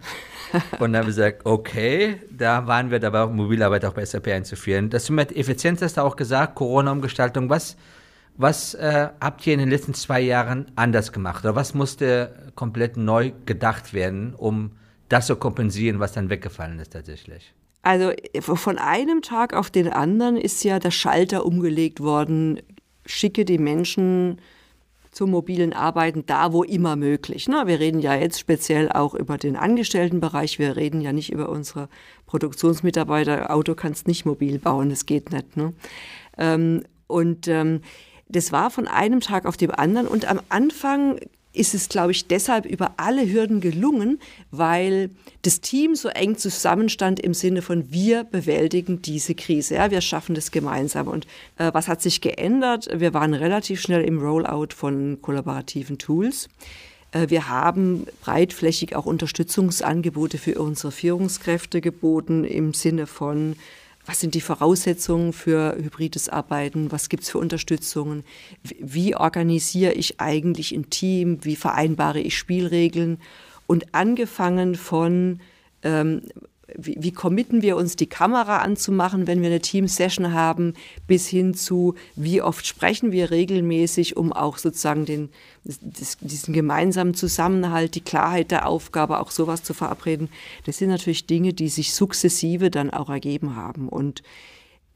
Und 0.80 0.94
dann 0.94 0.98
haben 0.98 1.04
wir 1.04 1.06
gesagt, 1.06 1.46
okay, 1.46 2.20
da 2.30 2.68
waren 2.68 2.92
wir 2.92 3.00
dabei, 3.00 3.26
Mobilarbeit 3.26 3.84
auch 3.86 3.94
bei 3.94 4.06
SAP 4.06 4.28
einzuführen. 4.28 4.90
Das 4.90 5.10
mit 5.10 5.36
Effizienz 5.36 5.82
hast 5.82 5.98
du 5.98 6.02
auch 6.02 6.16
gesagt, 6.16 6.56
Corona-Umgestaltung. 6.56 7.50
Was, 7.50 7.76
was 8.38 8.76
äh, 8.76 9.10
habt 9.20 9.48
ihr 9.48 9.54
in 9.54 9.60
den 9.60 9.70
letzten 9.70 9.96
zwei 9.96 10.22
Jahren 10.22 10.72
anders 10.76 11.12
gemacht? 11.12 11.44
Oder 11.44 11.56
was 11.56 11.74
musste 11.74 12.52
komplett 12.54 12.96
neu 12.96 13.32
gedacht 13.46 13.94
werden, 13.94 14.36
um 14.36 14.74
das 15.10 15.26
zu 15.26 15.36
kompensieren, 15.36 16.00
was 16.00 16.12
dann 16.12 16.30
weggefallen 16.30 16.80
ist 16.80 16.94
tatsächlich? 16.94 17.54
Also 17.82 18.14
von 18.40 18.78
einem 18.78 19.22
Tag 19.22 19.54
auf 19.54 19.70
den 19.70 19.92
anderen 19.92 20.38
ist 20.38 20.64
ja 20.64 20.80
der 20.80 20.92
Schalter 20.92 21.46
umgelegt 21.46 22.00
worden, 22.00 22.62
schicke 23.06 23.44
die 23.44 23.58
Menschen 23.58 24.40
zum 25.14 25.32
mobilen 25.32 25.74
Arbeiten 25.74 26.26
da, 26.26 26.52
wo 26.52 26.64
immer 26.64 26.96
möglich. 26.96 27.48
Ne? 27.48 27.64
Wir 27.66 27.80
reden 27.80 28.00
ja 28.00 28.16
jetzt 28.16 28.40
speziell 28.40 28.92
auch 28.92 29.14
über 29.14 29.38
den 29.38 29.56
Angestelltenbereich. 29.56 30.60
Wir 30.60 30.76
reden 30.76 31.02
ja 31.02 31.14
nicht 31.14 31.32
über 31.32 31.50
unsere 31.50 31.88
Produktionsmitarbeiter. 32.26 33.54
Auto 33.54 33.76
kannst 33.76 34.08
nicht 34.08 34.26
mobil 34.26 34.60
bauen, 34.60 34.90
das 34.90 35.06
geht 35.06 35.32
nicht. 35.32 35.56
Ne? 35.56 35.74
Ähm, 36.38 36.84
und 37.08 37.48
ähm, 37.48 37.82
das 38.28 38.52
war 38.52 38.72
von 38.72 38.88
einem 38.88 39.20
Tag 39.20 39.46
auf 39.46 39.56
den 39.56 39.72
anderen. 39.72 40.08
Und 40.08 40.26
am 40.26 40.40
Anfang 40.50 41.20
ist 41.54 41.74
es, 41.76 41.88
glaube 41.88 42.12
ich, 42.12 42.28
deshalb 42.28 42.66
über 42.66 42.96
alle 42.98 43.32
Hürden 43.32 43.62
gelungen, 43.62 44.20
weil 44.52 45.12
das 45.44 45.62
Team 45.62 45.96
so 45.96 46.10
eng 46.10 46.38
zusammenstand 46.38 47.20
im 47.20 47.34
Sinne 47.34 47.62
von 47.62 47.92
wir 47.92 48.24
bewältigen 48.24 49.02
diese 49.02 49.36
Krise, 49.36 49.76
ja, 49.76 49.92
wir 49.92 50.02
schaffen 50.02 50.36
das 50.36 50.52
gemeinsam. 50.52 51.08
Und 51.08 51.28
äh, 51.58 51.72
was 51.74 51.88
hat 51.88 52.02
sich 52.02 52.22
geändert? 52.22 52.90
Wir 52.94 53.14
waren 53.14 53.34
relativ 53.34 53.82
schnell 53.82 54.04
im 54.04 54.20
Rollout 54.20 54.74
von 54.76 55.20
kollaborativen 55.22 56.00
Tools. 56.00 56.50
Äh, 57.12 57.30
wir 57.30 57.50
haben 57.50 58.08
breitflächig 58.22 58.96
auch 58.96 59.06
Unterstützungsangebote 59.06 60.38
für 60.38 60.60
unsere 60.60 60.92
Führungskräfte 60.92 61.82
geboten 61.82 62.44
im 62.44 62.74
Sinne 62.74 63.06
von 63.06 63.56
was 64.06 64.20
sind 64.20 64.36
die 64.36 64.42
Voraussetzungen 64.42 65.34
für 65.34 65.78
hybrides 65.78 66.30
Arbeiten, 66.30 66.92
was 66.92 67.10
gibt 67.10 67.24
es 67.24 67.30
für 67.30 67.38
Unterstützungen, 67.38 68.24
wie 68.64 69.16
organisiere 69.16 69.94
ich 69.94 70.20
eigentlich 70.20 70.74
ein 70.74 70.90
Team, 70.90 71.40
wie 71.44 71.56
vereinbare 71.56 72.20
ich 72.20 72.38
Spielregeln? 72.38 73.20
Und 73.66 73.94
angefangen 73.94 74.76
von, 74.76 75.40
ähm, 75.84 76.24
wie, 76.76 76.98
wie 77.00 77.12
committen 77.12 77.62
wir 77.62 77.78
uns, 77.78 77.96
die 77.96 78.08
Kamera 78.08 78.60
anzumachen, 78.60 79.28
wenn 79.28 79.42
wir 79.42 79.50
eine 79.50 79.62
Team-Session 79.62 80.34
haben, 80.34 80.74
bis 81.08 81.28
hin 81.28 81.54
zu, 81.54 81.96
wie 82.16 82.42
oft 82.42 82.66
sprechen 82.66 83.12
wir 83.12 83.32
regelmäßig, 83.32 84.18
um 84.18 84.34
auch 84.34 84.58
sozusagen 84.58 85.06
den, 85.06 85.30
das, 85.64 86.18
diesen 86.20 86.54
gemeinsamen 86.54 87.14
Zusammenhalt, 87.14 87.96
die 87.96 88.02
Klarheit 88.02 88.52
der 88.52 88.68
Aufgabe, 88.68 89.20
auch 89.20 89.32
sowas 89.32 89.64
zu 89.64 89.74
verabreden. 89.74 90.30
Das 90.66 90.78
sind 90.78 90.90
natürlich 90.90 91.26
Dinge, 91.26 91.54
die 91.54 91.70
sich 91.70 91.94
sukzessive 91.94 92.70
dann 92.70 92.90
auch 92.90 93.10
ergeben 93.10 93.56
haben. 93.56 93.90
Und 93.90 94.24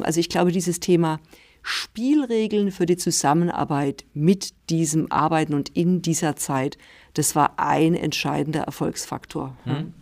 also 0.01 0.19
ich 0.19 0.29
glaube, 0.29 0.51
dieses 0.51 0.79
Thema 0.79 1.19
Spielregeln 1.63 2.71
für 2.71 2.85
die 2.85 2.97
Zusammenarbeit 2.97 4.05
mit 4.13 4.53
diesem 4.69 5.11
Arbeiten 5.11 5.53
und 5.53 5.69
in 5.69 6.01
dieser 6.01 6.37
Zeit, 6.37 6.77
das 7.13 7.35
war 7.35 7.59
ein 7.59 7.93
entscheidender 7.93 8.61
Erfolgsfaktor. 8.61 9.57
Hm. 9.65 9.93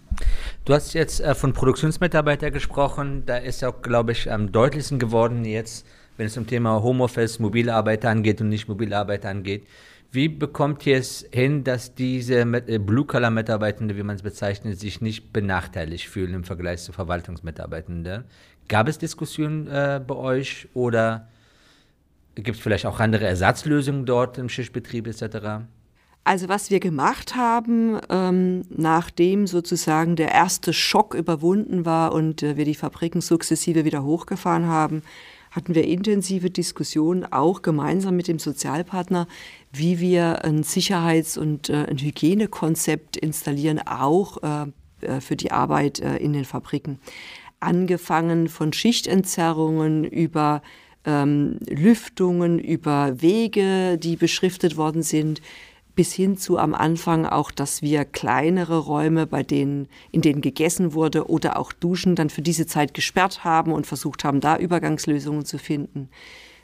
Du 0.66 0.74
hast 0.74 0.94
jetzt 0.94 1.22
äh, 1.22 1.36
von 1.36 1.54
Produktionsmitarbeitern 1.54 2.52
gesprochen. 2.52 3.24
Da 3.26 3.38
ist 3.38 3.64
auch, 3.64 3.82
glaube 3.82 4.14
ich, 4.14 4.32
am 4.32 4.52
deutlichsten 4.52 5.00
geworden 5.00 5.46
jetzt, 5.46 5.86
wenn 6.18 6.28
es 6.28 6.38
um 6.38 6.48
Thema 6.48 6.82
Homeoffice, 6.82 7.40
mobile 7.40 7.74
Arbeit 7.74 8.06
angeht 8.06 8.42
und 8.42 8.50
nicht 8.50 8.68
mobile 8.68 8.98
Arbeit 8.98 9.26
angeht. 9.26 9.68
Wie 10.12 10.30
bekommt 10.30 10.86
ihr 10.88 10.98
es 10.98 11.28
hin, 11.32 11.64
dass 11.64 11.94
diese 11.94 12.40
äh, 12.40 12.80
Blue-Color-Mitarbeitende, 12.80 13.98
wie 13.98 14.04
man 14.04 14.16
es 14.16 14.22
bezeichnet, 14.22 14.80
sich 14.80 15.02
nicht 15.02 15.34
benachteiligt 15.34 16.08
fühlen 16.08 16.34
im 16.34 16.44
Vergleich 16.46 16.82
zu 16.82 16.94
Verwaltungsmitarbeitenden? 16.94 18.24
Gab 18.68 18.88
es 18.88 18.98
Diskussionen 18.98 19.68
äh, 19.68 20.02
bei 20.06 20.16
euch 20.16 20.70
oder 20.74 21.28
gibt 22.36 22.58
es 22.58 22.64
vielleicht 22.64 22.86
auch 22.86 23.00
andere 23.00 23.26
Ersatzlösungen 23.26 24.06
dort 24.06 24.38
im 24.38 24.50
Schichtbetrieb 24.50 25.08
etc.? 25.08 25.66
Also 26.26 26.50
was 26.50 26.72
wir 26.72 26.80
gemacht 26.80 27.36
haben, 27.36 28.00
ähm, 28.10 28.64
nachdem 28.70 29.46
sozusagen 29.46 30.16
der 30.16 30.32
erste 30.32 30.74
Schock 30.74 31.14
überwunden 31.14 31.86
war 31.86 32.14
und 32.14 32.42
äh, 32.42 32.58
wir 32.58 32.66
die 32.66 32.74
Fabriken 32.74 33.22
sukzessive 33.22 33.86
wieder 33.86 34.04
hochgefahren 34.04 34.66
haben, 34.66 35.04
hatten 35.52 35.76
wir 35.76 35.86
intensive 35.86 36.50
Diskussionen 36.50 37.32
auch 37.32 37.62
gemeinsam 37.62 38.16
mit 38.16 38.28
dem 38.28 38.40
Sozialpartner, 38.40 39.28
wie 39.72 40.00
wir 40.00 40.44
ein 40.44 40.64
Sicherheits- 40.64 41.38
und 41.38 41.70
äh, 41.70 41.86
ein 41.86 42.00
Hygienekonzept 42.00 43.18
installieren, 43.18 43.80
auch 43.86 44.42
äh, 44.42 44.66
äh 45.02 45.22
für 45.22 45.36
die 45.36 45.52
Arbeit 45.52 46.00
äh, 46.00 46.18
in 46.18 46.34
den 46.34 46.46
Fabriken. 46.46 47.00
Angefangen 47.60 48.50
von 48.50 48.74
Schichtentzerrungen 48.74 50.04
über 50.04 50.64
ähm, 51.06 51.60
Lüftungen, 51.70 52.58
über 52.58 53.22
Wege, 53.22 54.00
die 54.00 54.16
beschriftet 54.16 54.76
worden 54.76 55.04
sind, 55.04 55.40
bis 55.96 56.14
hin 56.14 56.38
zu 56.38 56.58
am 56.58 56.74
Anfang 56.74 57.26
auch, 57.26 57.52
dass 57.52 57.82
wir 57.82 58.06
kleinere 58.06 58.78
Räume, 58.80 59.26
bei 59.26 59.44
denen, 59.44 59.88
in 60.12 60.22
denen 60.22 60.42
gegessen 60.42 60.94
wurde 60.94 61.30
oder 61.30 61.58
auch 61.58 61.72
Duschen 61.72 62.16
dann 62.16 62.30
für 62.30 62.42
diese 62.42 62.68
Zeit 62.68 62.94
gesperrt 62.94 63.44
haben 63.44 63.72
und 63.72 63.88
versucht 63.88 64.24
haben, 64.24 64.42
da 64.42 64.58
Übergangslösungen 64.58 65.46
zu 65.46 65.58
finden. 65.58 66.10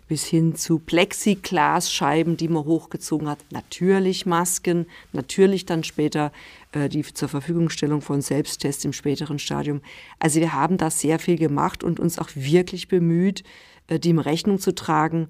Bis 0.07 0.25
hin 0.25 0.55
zu 0.55 0.79
Plexiglasscheiben, 0.79 2.35
die 2.35 2.49
man 2.49 2.65
hochgezogen 2.65 3.29
hat. 3.29 3.39
Natürlich 3.49 4.25
Masken, 4.25 4.87
natürlich 5.13 5.65
dann 5.65 5.85
später 5.85 6.33
äh, 6.73 6.89
die 6.89 7.01
zur 7.01 7.29
Verfügungstellung 7.29 8.01
von 8.01 8.21
Selbsttests 8.21 8.83
im 8.83 8.91
späteren 8.91 9.39
Stadium. 9.39 9.79
Also 10.19 10.41
wir 10.41 10.53
haben 10.53 10.75
da 10.75 10.89
sehr 10.89 11.17
viel 11.17 11.37
gemacht 11.37 11.85
und 11.85 12.01
uns 12.01 12.19
auch 12.19 12.29
wirklich 12.35 12.89
bemüht, 12.89 13.43
äh, 13.87 13.99
dem 13.99 14.19
Rechnung 14.19 14.59
zu 14.59 14.75
tragen. 14.75 15.29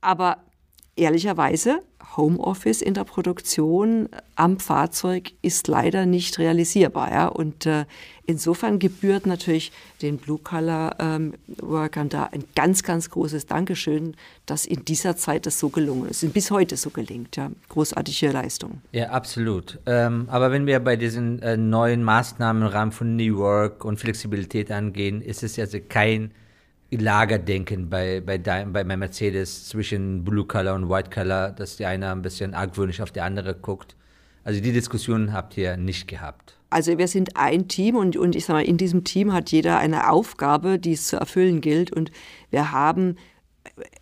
Aber 0.00 0.38
ehrlicherweise, 0.96 1.82
Homeoffice 2.16 2.82
in 2.82 2.94
der 2.94 3.04
Produktion 3.04 4.08
am 4.34 4.58
Fahrzeug 4.58 5.32
ist 5.42 5.68
leider 5.68 6.06
nicht 6.06 6.38
realisierbar. 6.38 7.10
Ja? 7.10 7.26
Und 7.28 7.66
äh, 7.66 7.84
insofern 8.26 8.78
gebührt 8.78 9.26
natürlich 9.26 9.72
den 10.02 10.18
Blue-Color-Workern 10.18 12.02
ähm, 12.04 12.08
da 12.08 12.24
ein 12.32 12.44
ganz, 12.54 12.82
ganz 12.82 13.10
großes 13.10 13.46
Dankeschön, 13.46 14.16
dass 14.46 14.66
in 14.66 14.84
dieser 14.84 15.16
Zeit 15.16 15.46
das 15.46 15.58
so 15.58 15.68
gelungen 15.68 16.08
ist. 16.08 16.22
Und 16.24 16.34
bis 16.34 16.50
heute 16.50 16.76
so 16.76 16.90
gelingt. 16.90 17.36
Ja? 17.36 17.50
Großartige 17.68 18.32
Leistung. 18.32 18.80
Ja, 18.92 19.10
absolut. 19.10 19.78
Ähm, 19.86 20.26
aber 20.28 20.50
wenn 20.50 20.66
wir 20.66 20.80
bei 20.80 20.96
diesen 20.96 21.40
äh, 21.42 21.56
neuen 21.56 22.02
Maßnahmen 22.02 22.62
im 22.62 22.68
Rahmen 22.68 22.92
von 22.92 23.16
New 23.16 23.38
Work 23.38 23.84
und 23.84 23.98
Flexibilität 23.98 24.70
angehen, 24.72 25.22
ist 25.22 25.42
es 25.42 25.58
also 25.58 25.78
kein 25.88 26.32
Lagerdenken 26.96 27.88
bei, 27.88 28.20
bei, 28.20 28.38
bei, 28.38 28.64
bei 28.64 28.96
Mercedes 28.96 29.68
zwischen 29.68 30.24
Blue 30.24 30.44
Color 30.44 30.74
und 30.74 30.88
White 30.88 31.10
Color, 31.10 31.50
dass 31.50 31.76
die 31.76 31.86
eine 31.86 32.10
ein 32.10 32.22
bisschen 32.22 32.54
argwöhnisch 32.54 33.00
auf 33.00 33.12
die 33.12 33.20
andere 33.20 33.54
guckt. 33.54 33.96
Also 34.44 34.60
die 34.60 34.72
Diskussion 34.72 35.32
habt 35.32 35.56
ihr 35.56 35.76
nicht 35.76 36.08
gehabt. 36.08 36.56
Also 36.70 36.98
wir 36.98 37.08
sind 37.08 37.36
ein 37.36 37.68
Team 37.68 37.96
und, 37.96 38.16
und 38.16 38.36
ich 38.36 38.46
sage 38.46 38.60
mal, 38.60 38.64
in 38.64 38.76
diesem 38.76 39.04
Team 39.04 39.32
hat 39.32 39.50
jeder 39.50 39.78
eine 39.78 40.10
Aufgabe, 40.10 40.78
die 40.78 40.92
es 40.92 41.08
zu 41.08 41.16
erfüllen 41.16 41.60
gilt. 41.60 41.92
Und 41.92 42.10
wir 42.50 42.72
haben 42.72 43.16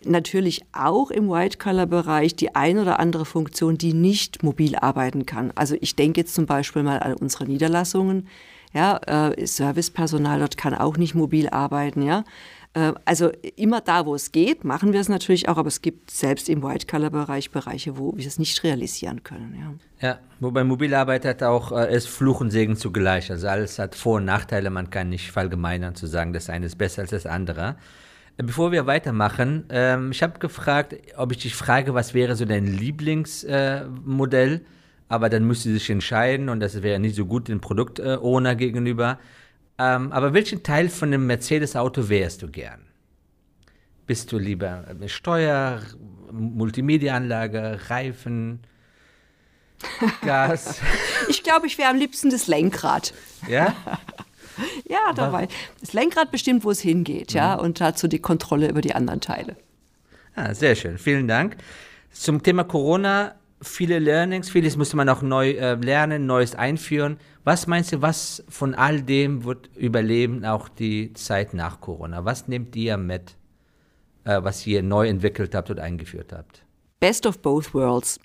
natürlich 0.04 0.62
auch 0.72 1.10
im 1.10 1.28
White-Color-Bereich 1.28 2.36
die 2.36 2.54
ein 2.54 2.78
oder 2.78 3.00
andere 3.00 3.24
Funktion, 3.24 3.78
die 3.78 3.94
nicht 3.94 4.42
mobil 4.42 4.76
arbeiten 4.76 5.26
kann. 5.26 5.52
Also 5.54 5.76
ich 5.80 5.96
denke 5.96 6.20
jetzt 6.20 6.34
zum 6.34 6.46
Beispiel 6.46 6.82
mal 6.82 7.00
an 7.00 7.14
unsere 7.14 7.46
Niederlassungen. 7.46 8.28
Ja, 8.72 8.98
äh, 9.06 9.46
Servicepersonal 9.46 10.40
dort 10.40 10.56
kann 10.56 10.74
auch 10.74 10.96
nicht 10.96 11.14
mobil 11.14 11.48
arbeiten. 11.48 12.02
Ja, 12.02 12.24
äh, 12.74 12.92
also 13.04 13.30
immer 13.56 13.80
da, 13.80 14.06
wo 14.06 14.14
es 14.14 14.32
geht, 14.32 14.64
machen 14.64 14.92
wir 14.92 15.00
es 15.00 15.08
natürlich 15.08 15.48
auch, 15.48 15.56
aber 15.56 15.68
es 15.68 15.82
gibt 15.82 16.10
selbst 16.10 16.48
im 16.48 16.62
White-Color-Bereich 16.62 17.50
Bereiche, 17.50 17.96
wo 17.98 18.16
wir 18.16 18.26
es 18.26 18.38
nicht 18.38 18.62
realisieren 18.62 19.22
können. 19.22 19.78
Ja, 20.00 20.08
ja 20.08 20.18
wobei 20.40 20.64
Mobilarbeit 20.64 21.24
hat 21.24 21.42
auch, 21.42 21.72
äh, 21.72 21.94
ist 21.94 22.08
Fluch 22.08 22.40
und 22.40 22.50
Segen 22.50 22.76
zugleich. 22.76 23.30
Also 23.30 23.48
alles 23.48 23.78
hat 23.78 23.94
Vor- 23.94 24.16
und 24.16 24.26
Nachteile, 24.26 24.70
man 24.70 24.90
kann 24.90 25.08
nicht 25.08 25.30
verallgemeinern 25.30 25.94
zu 25.94 26.06
sagen, 26.06 26.32
das 26.32 26.50
eine 26.50 26.66
ist 26.66 26.76
besser 26.76 27.02
als 27.02 27.10
das 27.10 27.26
andere. 27.26 27.76
Äh, 28.36 28.42
bevor 28.44 28.70
wir 28.70 28.86
weitermachen, 28.86 29.64
ähm, 29.70 30.10
ich 30.12 30.22
habe 30.22 30.38
gefragt, 30.38 30.94
ob 31.16 31.32
ich 31.32 31.38
dich 31.38 31.54
frage, 31.54 31.94
was 31.94 32.14
wäre 32.14 32.36
so 32.36 32.44
dein 32.44 32.66
Lieblingsmodell, 32.66 34.54
äh, 34.54 34.60
aber 35.08 35.28
dann 35.28 35.44
müsste 35.44 35.72
sich 35.72 35.88
entscheiden 35.90 36.48
und 36.48 36.60
das 36.60 36.82
wäre 36.82 36.98
nicht 36.98 37.16
so 37.16 37.26
gut 37.26 37.48
dem 37.48 37.60
Produktowner 37.60 38.54
gegenüber. 38.54 39.18
Ähm, 39.78 40.12
aber 40.12 40.34
welchen 40.34 40.62
Teil 40.62 40.88
von 40.88 41.08
einem 41.08 41.26
Mercedes-Auto 41.26 42.08
wärst 42.08 42.42
du 42.42 42.48
gern? 42.48 42.80
Bist 44.06 44.32
du 44.32 44.38
lieber 44.38 44.84
eine 44.88 45.08
Steuer, 45.08 45.80
Multimedia-Anlage, 46.32 47.78
Reifen, 47.88 48.60
Gas? 50.22 50.80
ich 51.28 51.42
glaube, 51.42 51.66
ich 51.66 51.78
wäre 51.78 51.90
am 51.90 51.96
liebsten 51.96 52.30
das 52.30 52.46
Lenkrad. 52.46 53.14
Ja? 53.48 53.74
ja, 54.88 55.12
dabei. 55.14 55.48
Das 55.80 55.92
Lenkrad 55.92 56.30
bestimmt, 56.30 56.64
wo 56.64 56.70
es 56.70 56.80
hingeht, 56.80 57.32
ja, 57.32 57.56
mhm. 57.56 57.62
und 57.62 57.80
dazu 57.80 58.08
die 58.08 58.18
Kontrolle 58.18 58.68
über 58.68 58.80
die 58.80 58.94
anderen 58.94 59.20
Teile. 59.20 59.56
Ah, 60.34 60.54
sehr 60.54 60.74
schön, 60.74 60.98
vielen 60.98 61.28
Dank. 61.28 61.56
Zum 62.10 62.42
Thema 62.42 62.64
Corona 62.64 63.34
viele 63.60 63.98
Learnings, 63.98 64.50
vieles 64.50 64.76
müsste 64.76 64.96
man 64.96 65.08
auch 65.08 65.22
neu 65.22 65.50
äh, 65.50 65.74
lernen, 65.74 66.26
Neues 66.26 66.54
einführen. 66.54 67.18
Was 67.44 67.66
meinst 67.66 67.92
du, 67.92 68.02
was 68.02 68.44
von 68.48 68.74
all 68.74 69.02
dem 69.02 69.44
wird 69.44 69.70
überleben, 69.76 70.44
auch 70.44 70.68
die 70.68 71.12
Zeit 71.14 71.54
nach 71.54 71.80
Corona? 71.80 72.24
Was 72.24 72.48
nehmt 72.48 72.76
ihr 72.76 72.96
mit, 72.96 73.36
äh, 74.24 74.42
was 74.42 74.66
ihr 74.66 74.82
neu 74.82 75.08
entwickelt 75.08 75.54
habt 75.54 75.70
und 75.70 75.80
eingeführt 75.80 76.32
habt? 76.32 76.64
Best 77.00 77.26
of 77.26 77.40
both 77.40 77.74
worlds. 77.74 78.18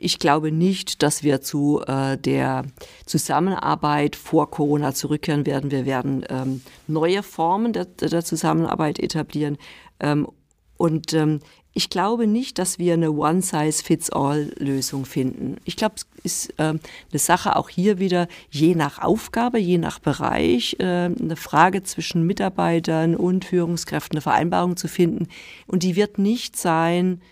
Ich 0.00 0.20
glaube 0.20 0.52
nicht, 0.52 1.02
dass 1.02 1.24
wir 1.24 1.40
zu 1.40 1.82
äh, 1.86 2.16
der 2.16 2.64
Zusammenarbeit 3.04 4.14
vor 4.14 4.48
Corona 4.48 4.94
zurückkehren 4.94 5.44
werden. 5.44 5.72
Wir 5.72 5.86
werden 5.86 6.24
ähm, 6.28 6.62
neue 6.86 7.24
Formen 7.24 7.72
der, 7.72 7.86
der 7.86 8.24
Zusammenarbeit 8.24 9.00
etablieren. 9.00 9.58
Ähm, 9.98 10.28
und 10.76 11.12
ähm, 11.14 11.40
ich 11.78 11.90
glaube 11.90 12.26
nicht, 12.26 12.58
dass 12.58 12.80
wir 12.80 12.94
eine 12.94 13.12
One-Size-Fits-All-Lösung 13.12 15.04
finden. 15.04 15.58
Ich 15.64 15.76
glaube, 15.76 15.94
es 15.94 16.06
ist 16.24 16.58
äh, 16.58 16.64
eine 16.64 16.80
Sache 17.12 17.54
auch 17.54 17.68
hier 17.68 18.00
wieder 18.00 18.26
je 18.50 18.74
nach 18.74 18.98
Aufgabe, 18.98 19.60
je 19.60 19.78
nach 19.78 20.00
Bereich, 20.00 20.74
äh, 20.80 21.04
eine 21.04 21.36
Frage 21.36 21.84
zwischen 21.84 22.26
Mitarbeitern 22.26 23.14
und 23.14 23.44
Führungskräften, 23.44 24.16
eine 24.16 24.22
Vereinbarung 24.22 24.76
zu 24.76 24.88
finden. 24.88 25.28
Und 25.68 25.84
die 25.84 25.94
wird 25.94 26.18
nicht 26.18 26.56
sein, 26.56 27.22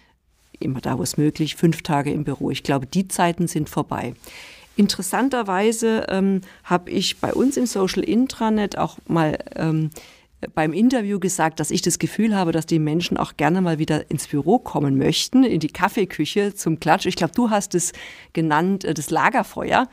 immer 0.60 0.80
da, 0.80 0.96
wo 0.96 1.02
es 1.02 1.16
möglich, 1.16 1.56
fünf 1.56 1.82
Tage 1.82 2.12
im 2.12 2.22
Büro. 2.22 2.52
Ich 2.52 2.62
glaube, 2.62 2.86
die 2.86 3.08
Zeiten 3.08 3.48
sind 3.48 3.68
vorbei. 3.68 4.14
Interessanterweise 4.76 6.06
ähm, 6.08 6.42
habe 6.62 6.92
ich 6.92 7.18
bei 7.18 7.34
uns 7.34 7.56
im 7.56 7.66
Social 7.66 8.04
Intranet 8.04 8.78
auch 8.78 8.98
mal 9.08 9.38
ähm, 9.56 9.90
beim 10.54 10.72
Interview 10.72 11.18
gesagt, 11.18 11.60
dass 11.60 11.70
ich 11.70 11.82
das 11.82 11.98
Gefühl 11.98 12.34
habe, 12.34 12.52
dass 12.52 12.66
die 12.66 12.78
Menschen 12.78 13.16
auch 13.16 13.36
gerne 13.36 13.60
mal 13.60 13.78
wieder 13.78 14.10
ins 14.10 14.26
Büro 14.26 14.58
kommen 14.58 14.98
möchten, 14.98 15.44
in 15.44 15.60
die 15.60 15.68
Kaffeeküche 15.68 16.54
zum 16.54 16.78
Klatsch. 16.78 17.06
Ich 17.06 17.16
glaube, 17.16 17.32
du 17.34 17.50
hast 17.50 17.74
es 17.74 17.92
genannt, 18.32 18.84
äh, 18.84 18.94
das 18.94 19.10
Lagerfeuer. 19.10 19.88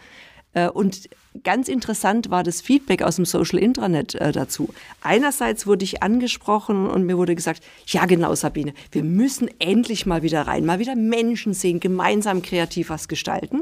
Äh, 0.53 0.69
und 0.69 1.09
ganz 1.43 1.67
interessant 1.67 2.29
war 2.29 2.43
das 2.43 2.61
Feedback 2.61 3.01
aus 3.01 3.15
dem 3.15 3.25
Social 3.25 3.59
Intranet 3.59 4.15
äh, 4.15 4.31
dazu. 4.31 4.73
Einerseits 5.01 5.65
wurde 5.65 5.85
ich 5.85 6.03
angesprochen 6.03 6.87
und 6.87 7.05
mir 7.05 7.17
wurde 7.17 7.35
gesagt, 7.35 7.63
ja 7.87 8.05
genau 8.05 8.35
Sabine, 8.35 8.73
wir 8.91 9.03
müssen 9.03 9.49
endlich 9.59 10.05
mal 10.05 10.23
wieder 10.23 10.41
rein, 10.41 10.65
mal 10.65 10.79
wieder 10.79 10.95
Menschen 10.95 11.53
sehen, 11.53 11.79
gemeinsam 11.79 12.41
kreativ 12.41 12.89
was 12.89 13.07
gestalten. 13.07 13.61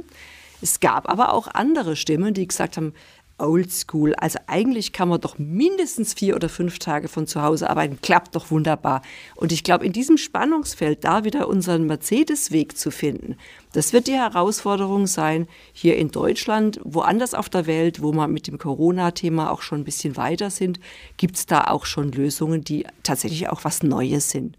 Es 0.61 0.79
gab 0.79 1.09
aber 1.09 1.33
auch 1.33 1.47
andere 1.47 1.95
Stimmen, 1.95 2.33
die 2.33 2.47
gesagt 2.47 2.77
haben, 2.77 2.93
oldschool. 3.41 4.13
Also 4.15 4.39
eigentlich 4.47 4.93
kann 4.93 5.09
man 5.09 5.19
doch 5.19 5.37
mindestens 5.37 6.13
vier 6.13 6.35
oder 6.35 6.49
fünf 6.49 6.79
Tage 6.79 7.07
von 7.07 7.27
zu 7.27 7.41
Hause 7.41 7.69
arbeiten. 7.69 7.99
Klappt 8.01 8.35
doch 8.35 8.51
wunderbar. 8.51 9.01
Und 9.35 9.51
ich 9.51 9.63
glaube, 9.63 9.85
in 9.85 9.91
diesem 9.91 10.17
Spannungsfeld 10.17 11.03
da 11.03 11.23
wieder 11.23 11.47
unseren 11.47 11.85
Mercedes-Weg 11.85 12.77
zu 12.77 12.91
finden, 12.91 13.37
das 13.73 13.93
wird 13.93 14.07
die 14.07 14.13
Herausforderung 14.13 15.07
sein, 15.07 15.47
hier 15.73 15.97
in 15.97 16.11
Deutschland, 16.11 16.79
woanders 16.83 17.33
auf 17.33 17.49
der 17.49 17.67
Welt, 17.67 18.01
wo 18.01 18.11
wir 18.11 18.27
mit 18.27 18.47
dem 18.47 18.57
Corona-Thema 18.57 19.49
auch 19.49 19.61
schon 19.61 19.81
ein 19.81 19.85
bisschen 19.85 20.17
weiter 20.17 20.49
sind, 20.49 20.79
gibt 21.17 21.35
es 21.35 21.45
da 21.45 21.65
auch 21.65 21.85
schon 21.85 22.11
Lösungen, 22.11 22.63
die 22.63 22.85
tatsächlich 23.03 23.49
auch 23.49 23.63
was 23.63 23.81
Neues 23.81 24.29
sind. 24.29 24.57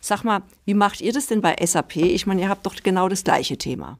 Sag 0.00 0.24
mal, 0.24 0.42
wie 0.64 0.74
macht 0.74 1.00
ihr 1.00 1.12
das 1.12 1.26
denn 1.26 1.40
bei 1.40 1.56
SAP? 1.64 1.96
Ich 1.96 2.26
meine, 2.26 2.42
ihr 2.42 2.48
habt 2.48 2.66
doch 2.66 2.74
genau 2.82 3.08
das 3.08 3.24
gleiche 3.24 3.56
Thema. 3.56 3.98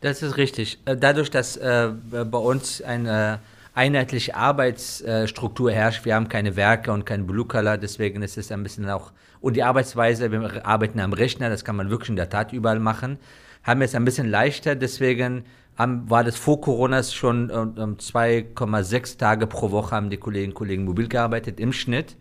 Das 0.00 0.22
ist 0.22 0.36
richtig. 0.36 0.78
Äh, 0.84 0.96
dadurch, 0.96 1.30
dass 1.30 1.56
äh, 1.56 1.90
bei 2.10 2.38
uns 2.38 2.82
eine 2.82 3.40
einheitliche 3.76 4.34
Arbeitsstruktur 4.34 5.70
herrscht. 5.70 6.04
Wir 6.06 6.14
haben 6.14 6.28
keine 6.28 6.56
Werke 6.56 6.90
und 6.92 7.04
keinen 7.04 7.26
Blue 7.26 7.44
Color, 7.44 7.76
deswegen 7.76 8.22
ist 8.22 8.38
es 8.38 8.50
ein 8.50 8.62
bisschen 8.62 8.88
auch, 8.88 9.12
und 9.40 9.54
die 9.54 9.62
Arbeitsweise, 9.62 10.32
wir 10.32 10.66
arbeiten 10.66 10.98
am 10.98 11.12
Rechner, 11.12 11.50
das 11.50 11.64
kann 11.64 11.76
man 11.76 11.90
wirklich 11.90 12.08
in 12.08 12.16
der 12.16 12.30
Tat 12.30 12.54
überall 12.54 12.80
machen, 12.80 13.18
haben 13.62 13.80
wir 13.80 13.84
es 13.84 13.94
ein 13.94 14.06
bisschen 14.06 14.28
leichter, 14.28 14.74
deswegen 14.74 15.44
haben, 15.76 16.08
war 16.08 16.24
das 16.24 16.36
vor 16.36 16.60
Corona 16.62 17.02
schon 17.02 17.50
um, 17.50 17.76
um 17.76 17.96
2,6 17.96 19.18
Tage 19.18 19.46
pro 19.46 19.70
Woche 19.70 19.94
haben 19.94 20.08
die 20.08 20.16
Kolleginnen 20.16 20.52
und 20.52 20.56
Kollegen 20.56 20.84
mobil 20.84 21.08
gearbeitet 21.08 21.60
im 21.60 21.72
Schnitt. 21.74 22.16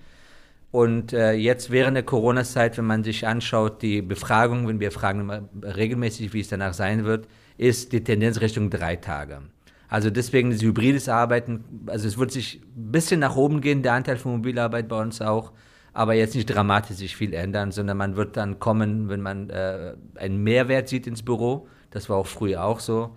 Und 0.71 1.13
äh, 1.13 1.31
jetzt 1.31 1.71
während 1.71 1.95
der 1.95 2.03
Corona-Zeit, 2.03 2.77
wenn 2.77 2.85
man 2.85 3.05
sich 3.05 3.25
anschaut, 3.25 3.81
die 3.81 4.01
Befragung, 4.01 4.67
wenn 4.67 4.81
wir 4.81 4.91
fragen 4.91 5.47
regelmäßig, 5.63 6.33
wie 6.33 6.41
es 6.41 6.49
danach 6.49 6.73
sein 6.73 7.05
wird, 7.05 7.29
ist 7.57 7.93
die 7.93 8.03
Tendenz 8.03 8.41
Richtung 8.41 8.69
drei 8.69 8.97
Tage. 8.97 9.43
Also 9.87 10.09
deswegen 10.09 10.51
das 10.51 10.61
hybrides 10.61 11.09
Arbeiten, 11.09 11.63
also 11.87 12.07
es 12.07 12.17
wird 12.17 12.31
sich 12.31 12.61
ein 12.75 12.91
bisschen 12.91 13.19
nach 13.19 13.35
oben 13.35 13.61
gehen, 13.61 13.83
der 13.83 13.93
Anteil 13.93 14.17
von 14.17 14.33
Mobilarbeit 14.33 14.87
bei 14.87 14.99
uns 15.01 15.21
auch, 15.21 15.51
aber 15.93 16.13
jetzt 16.13 16.35
nicht 16.35 16.47
dramatisch 16.47 16.97
sich 16.97 17.15
viel 17.15 17.33
ändern, 17.33 17.71
sondern 17.71 17.97
man 17.97 18.15
wird 18.15 18.35
dann 18.35 18.59
kommen, 18.59 19.09
wenn 19.09 19.21
man 19.21 19.49
äh, 19.49 19.93
einen 20.15 20.43
Mehrwert 20.43 20.89
sieht 20.89 21.07
ins 21.07 21.23
Büro. 21.23 21.67
Das 21.91 22.09
war 22.09 22.17
auch 22.17 22.27
früher 22.27 22.63
auch 22.63 22.79
so. 22.79 23.15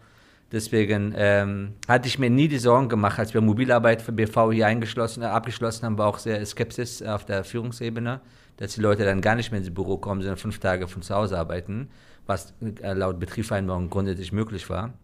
Deswegen 0.53 1.13
ähm, 1.17 1.75
hatte 1.87 2.09
ich 2.09 2.19
mir 2.19 2.31
nie 2.31 2.49
die 2.49 2.59
Sorgen 2.59 2.89
gemacht, 2.89 3.19
als 3.19 3.35
wir 3.35 3.41
Mobilarbeit 3.41 4.01
für 4.01 4.13
BV 4.13 4.53
hier 4.53 4.67
eingeschlossen, 4.67 5.23
äh, 5.23 5.27
abgeschlossen 5.27 5.85
haben, 5.85 5.99
war 5.99 6.07
auch 6.07 6.19
sehr 6.19 6.45
Skepsis 6.45 7.03
auf 7.03 7.27
der 7.27 7.45
Führungsebene, 7.45 8.21
dass 8.57 8.75
die 8.75 8.81
Leute 8.81 9.05
dann 9.05 9.21
gar 9.21 9.35
nicht 9.35 9.51
mehr 9.51 9.61
ins 9.61 9.75
Büro 9.75 9.99
kommen, 9.99 10.23
sondern 10.23 10.39
fünf 10.39 10.59
Tage 10.59 10.89
von 10.89 11.03
zu 11.03 11.15
Hause 11.15 11.39
arbeiten, 11.39 11.91
was 12.27 12.55
äh, 12.81 12.95
laut 12.95 13.21
Betriebsvereinbarung 13.21 13.91
grundsätzlich 13.91 14.33
möglich 14.33 14.71
war. 14.71 14.95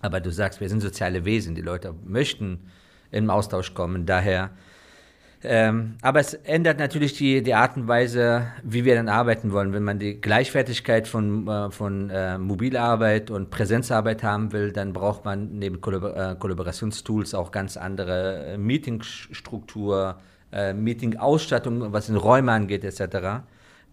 Aber 0.00 0.20
du 0.20 0.30
sagst, 0.30 0.60
wir 0.60 0.68
sind 0.68 0.80
soziale 0.80 1.24
Wesen, 1.24 1.54
die 1.54 1.62
Leute 1.62 1.94
möchten 2.04 2.60
im 3.10 3.30
Austausch 3.30 3.74
kommen. 3.74 4.06
Daher, 4.06 4.50
ähm, 5.42 5.96
aber 6.02 6.20
es 6.20 6.34
ändert 6.34 6.78
natürlich 6.78 7.16
die, 7.16 7.42
die 7.42 7.54
Art 7.54 7.76
und 7.76 7.88
Weise, 7.88 8.48
wie 8.62 8.84
wir 8.84 8.94
dann 8.94 9.08
arbeiten 9.08 9.52
wollen. 9.52 9.72
Wenn 9.72 9.82
man 9.82 9.98
die 9.98 10.20
Gleichwertigkeit 10.20 11.08
von, 11.08 11.48
äh, 11.48 11.70
von 11.70 12.10
äh, 12.10 12.36
Mobilarbeit 12.36 13.30
und 13.30 13.50
Präsenzarbeit 13.50 14.22
haben 14.22 14.52
will, 14.52 14.72
dann 14.72 14.92
braucht 14.92 15.24
man 15.24 15.58
neben 15.58 15.80
Kollabor 15.80 16.14
äh, 16.14 16.36
Kollaborationstools 16.38 17.34
auch 17.34 17.52
ganz 17.52 17.78
andere 17.78 18.52
äh, 18.52 18.58
Meetingstruktur, 18.58 20.18
äh, 20.52 20.74
Meetingausstattung, 20.74 21.92
was 21.92 22.10
in 22.10 22.16
Räume 22.16 22.52
angeht, 22.52 22.84
etc. 22.84 23.42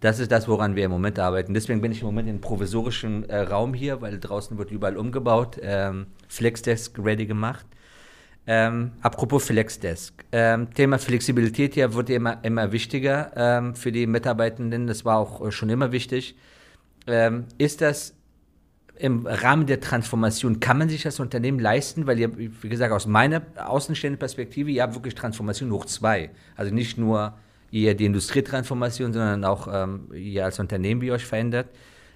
Das 0.00 0.20
ist 0.20 0.30
das, 0.30 0.46
woran 0.46 0.76
wir 0.76 0.84
im 0.84 0.90
Moment 0.90 1.18
arbeiten. 1.18 1.54
Deswegen 1.54 1.80
bin 1.80 1.90
ich 1.90 2.00
im 2.00 2.06
Moment 2.06 2.28
in 2.28 2.40
provisorischen 2.40 3.28
äh, 3.28 3.40
Raum 3.40 3.74
hier, 3.74 4.00
weil 4.00 4.20
draußen 4.20 4.56
wird 4.56 4.70
überall 4.70 4.96
umgebaut, 4.96 5.58
ähm, 5.60 6.06
Flexdesk 6.28 6.98
ready 6.98 7.26
gemacht. 7.26 7.66
Ähm, 8.46 8.92
apropos 9.02 9.44
Flexdesk. 9.44 10.24
Ähm, 10.32 10.72
Thema 10.72 10.98
Flexibilität 10.98 11.74
hier 11.74 11.92
wird 11.94 12.08
immer, 12.10 12.42
immer 12.44 12.72
wichtiger 12.72 13.32
ähm, 13.36 13.74
für 13.74 13.92
die 13.92 14.06
Mitarbeitenden. 14.06 14.86
Das 14.86 15.04
war 15.04 15.18
auch 15.18 15.46
äh, 15.46 15.50
schon 15.50 15.68
immer 15.68 15.92
wichtig. 15.92 16.36
Ähm, 17.06 17.44
ist 17.58 17.80
das 17.80 18.14
im 18.96 19.26
Rahmen 19.26 19.66
der 19.66 19.80
Transformation, 19.80 20.60
kann 20.60 20.78
man 20.78 20.88
sich 20.88 21.02
das 21.02 21.20
Unternehmen 21.20 21.58
leisten? 21.58 22.06
Weil 22.06 22.18
ihr, 22.18 22.36
wie 22.38 22.68
gesagt, 22.68 22.92
aus 22.92 23.06
meiner 23.06 23.42
außenstehenden 23.56 24.18
Perspektive, 24.18 24.70
ihr 24.70 24.82
habt 24.82 24.94
wirklich 24.94 25.14
Transformation 25.14 25.70
hoch 25.72 25.84
zwei. 25.84 26.30
Also 26.56 26.72
nicht 26.72 26.98
nur 26.98 27.34
ihr 27.70 27.94
die 27.94 28.06
Industrietransformation, 28.06 29.12
sondern 29.12 29.44
auch 29.44 29.68
ähm, 29.70 30.08
ihr 30.14 30.44
als 30.44 30.58
Unternehmen, 30.58 31.00
wie 31.00 31.12
euch 31.12 31.24
verändert. 31.24 31.68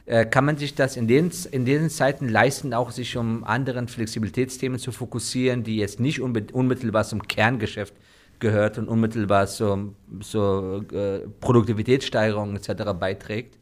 Äh, 0.05 0.27
kann 0.27 0.45
man 0.45 0.57
sich 0.57 0.75
das 0.75 0.97
in 0.97 1.07
den, 1.07 1.31
in 1.53 1.65
den 1.65 1.89
Zeiten 1.89 2.29
leisten, 2.29 2.75
auch 2.75 2.91
sich 2.91 3.17
um 3.17 3.45
anderen 3.45 3.87
Flexibilitätsthemen 3.89 4.79
zu 4.79 4.91
fokussieren, 4.91 5.63
die 5.63 5.77
jetzt 5.77 6.01
nicht 6.01 6.21
unmittelbar 6.21 7.05
zum 7.05 7.23
Kerngeschäft 7.23 7.95
gehört 8.41 8.79
und 8.79 8.89
unmittelbar 8.89 9.47
zur, 9.47 9.95
zur 10.21 10.85
äh, 10.93 11.21
Produktivitätssteigerung 11.41 12.57
etc. 12.57 12.93
beiträgt? 12.99 13.59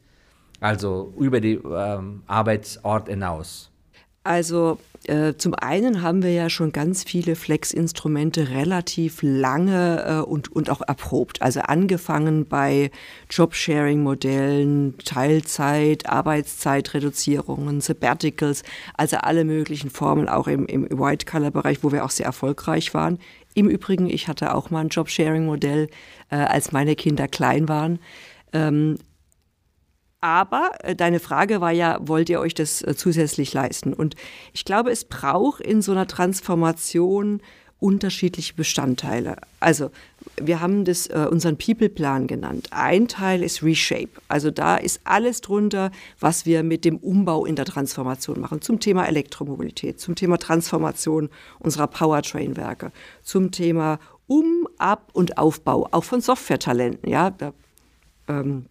Also 0.61 1.13
über 1.19 1.41
die 1.41 1.55
ähm, 1.55 2.23
Arbeitsort 2.27 3.09
hinaus. 3.09 3.71
Also 4.23 4.79
äh, 5.07 5.35
zum 5.39 5.55
einen 5.55 6.03
haben 6.03 6.23
wir 6.23 6.33
ja 6.33 6.51
schon 6.51 6.73
ganz 6.73 7.05
viele 7.05 7.37
Flex-Instrumente 7.37 8.51
relativ 8.51 9.21
lange 9.23 10.05
äh, 10.07 10.29
und, 10.29 10.53
und 10.53 10.69
auch 10.69 10.83
erprobt. 10.87 11.41
Also 11.41 11.61
angefangen 11.61 12.47
bei 12.47 12.91
Jobsharing-Modellen, 13.31 14.99
Teilzeit, 14.99 16.07
Arbeitszeitreduzierungen, 16.07 17.81
Sabbaticals, 17.81 18.63
also 18.95 19.17
alle 19.17 19.47
möglichen 19.47 19.89
Formen, 19.89 20.29
auch 20.29 20.49
im, 20.49 20.67
im 20.67 20.87
White-Color-Bereich, 20.91 21.83
wo 21.83 21.91
wir 21.91 22.05
auch 22.05 22.11
sehr 22.11 22.27
erfolgreich 22.27 22.93
waren. 22.93 23.19
Im 23.55 23.71
Übrigen, 23.71 24.11
ich 24.11 24.29
hatte 24.29 24.55
auch 24.55 24.69
mal 24.69 24.81
ein 24.81 24.89
Jobsharing-Modell, 24.91 25.89
äh, 26.29 26.37
als 26.37 26.73
meine 26.73 26.95
Kinder 26.95 27.27
klein 27.27 27.71
waren. 27.71 28.01
Ähm, 28.53 28.99
aber 30.21 30.73
äh, 30.83 30.95
deine 30.95 31.21
Frage 31.21 31.61
war 31.61 31.73
ja, 31.73 31.99
wollt 32.01 32.29
ihr 32.29 32.41
euch 32.41 32.55
das 32.55 32.83
äh, 32.83 32.95
zusätzlich 32.95 33.53
leisten? 33.53 33.93
Und 33.93 34.17
ich 34.53 34.65
glaube, 34.65 34.91
es 34.91 35.05
braucht 35.05 35.61
in 35.61 35.83
so 35.83 35.93
einer 35.93 36.07
Transformation 36.07 37.41
unterschiedliche 37.81 38.55
Bestandteile. 38.55 39.37
Also 39.59 39.91
wir 40.41 40.61
haben 40.61 40.85
das 40.85 41.07
äh, 41.07 41.27
unseren 41.31 41.57
People-Plan 41.57 42.27
genannt. 42.27 42.69
Ein 42.71 43.09
Teil 43.09 43.43
ist 43.43 43.63
Reshape. 43.63 44.11
Also 44.29 44.51
da 44.51 44.77
ist 44.77 45.01
alles 45.05 45.41
drunter, 45.41 45.91
was 46.21 46.45
wir 46.45 46.63
mit 46.63 46.85
dem 46.85 46.99
Umbau 46.99 47.47
in 47.47 47.57
der 47.57 47.65
Transformation 47.65 48.39
machen. 48.39 48.61
Zum 48.61 48.81
Thema 48.81 49.07
Elektromobilität, 49.07 49.99
zum 49.99 50.15
Thema 50.15 50.37
Transformation 50.37 51.31
unserer 51.59 51.87
Powertrain-Werke, 51.87 52.93
zum 53.23 53.51
Thema 53.51 53.99
Um-, 54.27 54.69
Ab- 54.79 55.11
und 55.15 55.39
Aufbau, 55.39 55.89
auch 55.91 56.05
von 56.05 56.21
Software-Talenten. 56.21 57.09
Ja, 57.09 57.31
da, 57.31 57.53
ähm, 58.29 58.67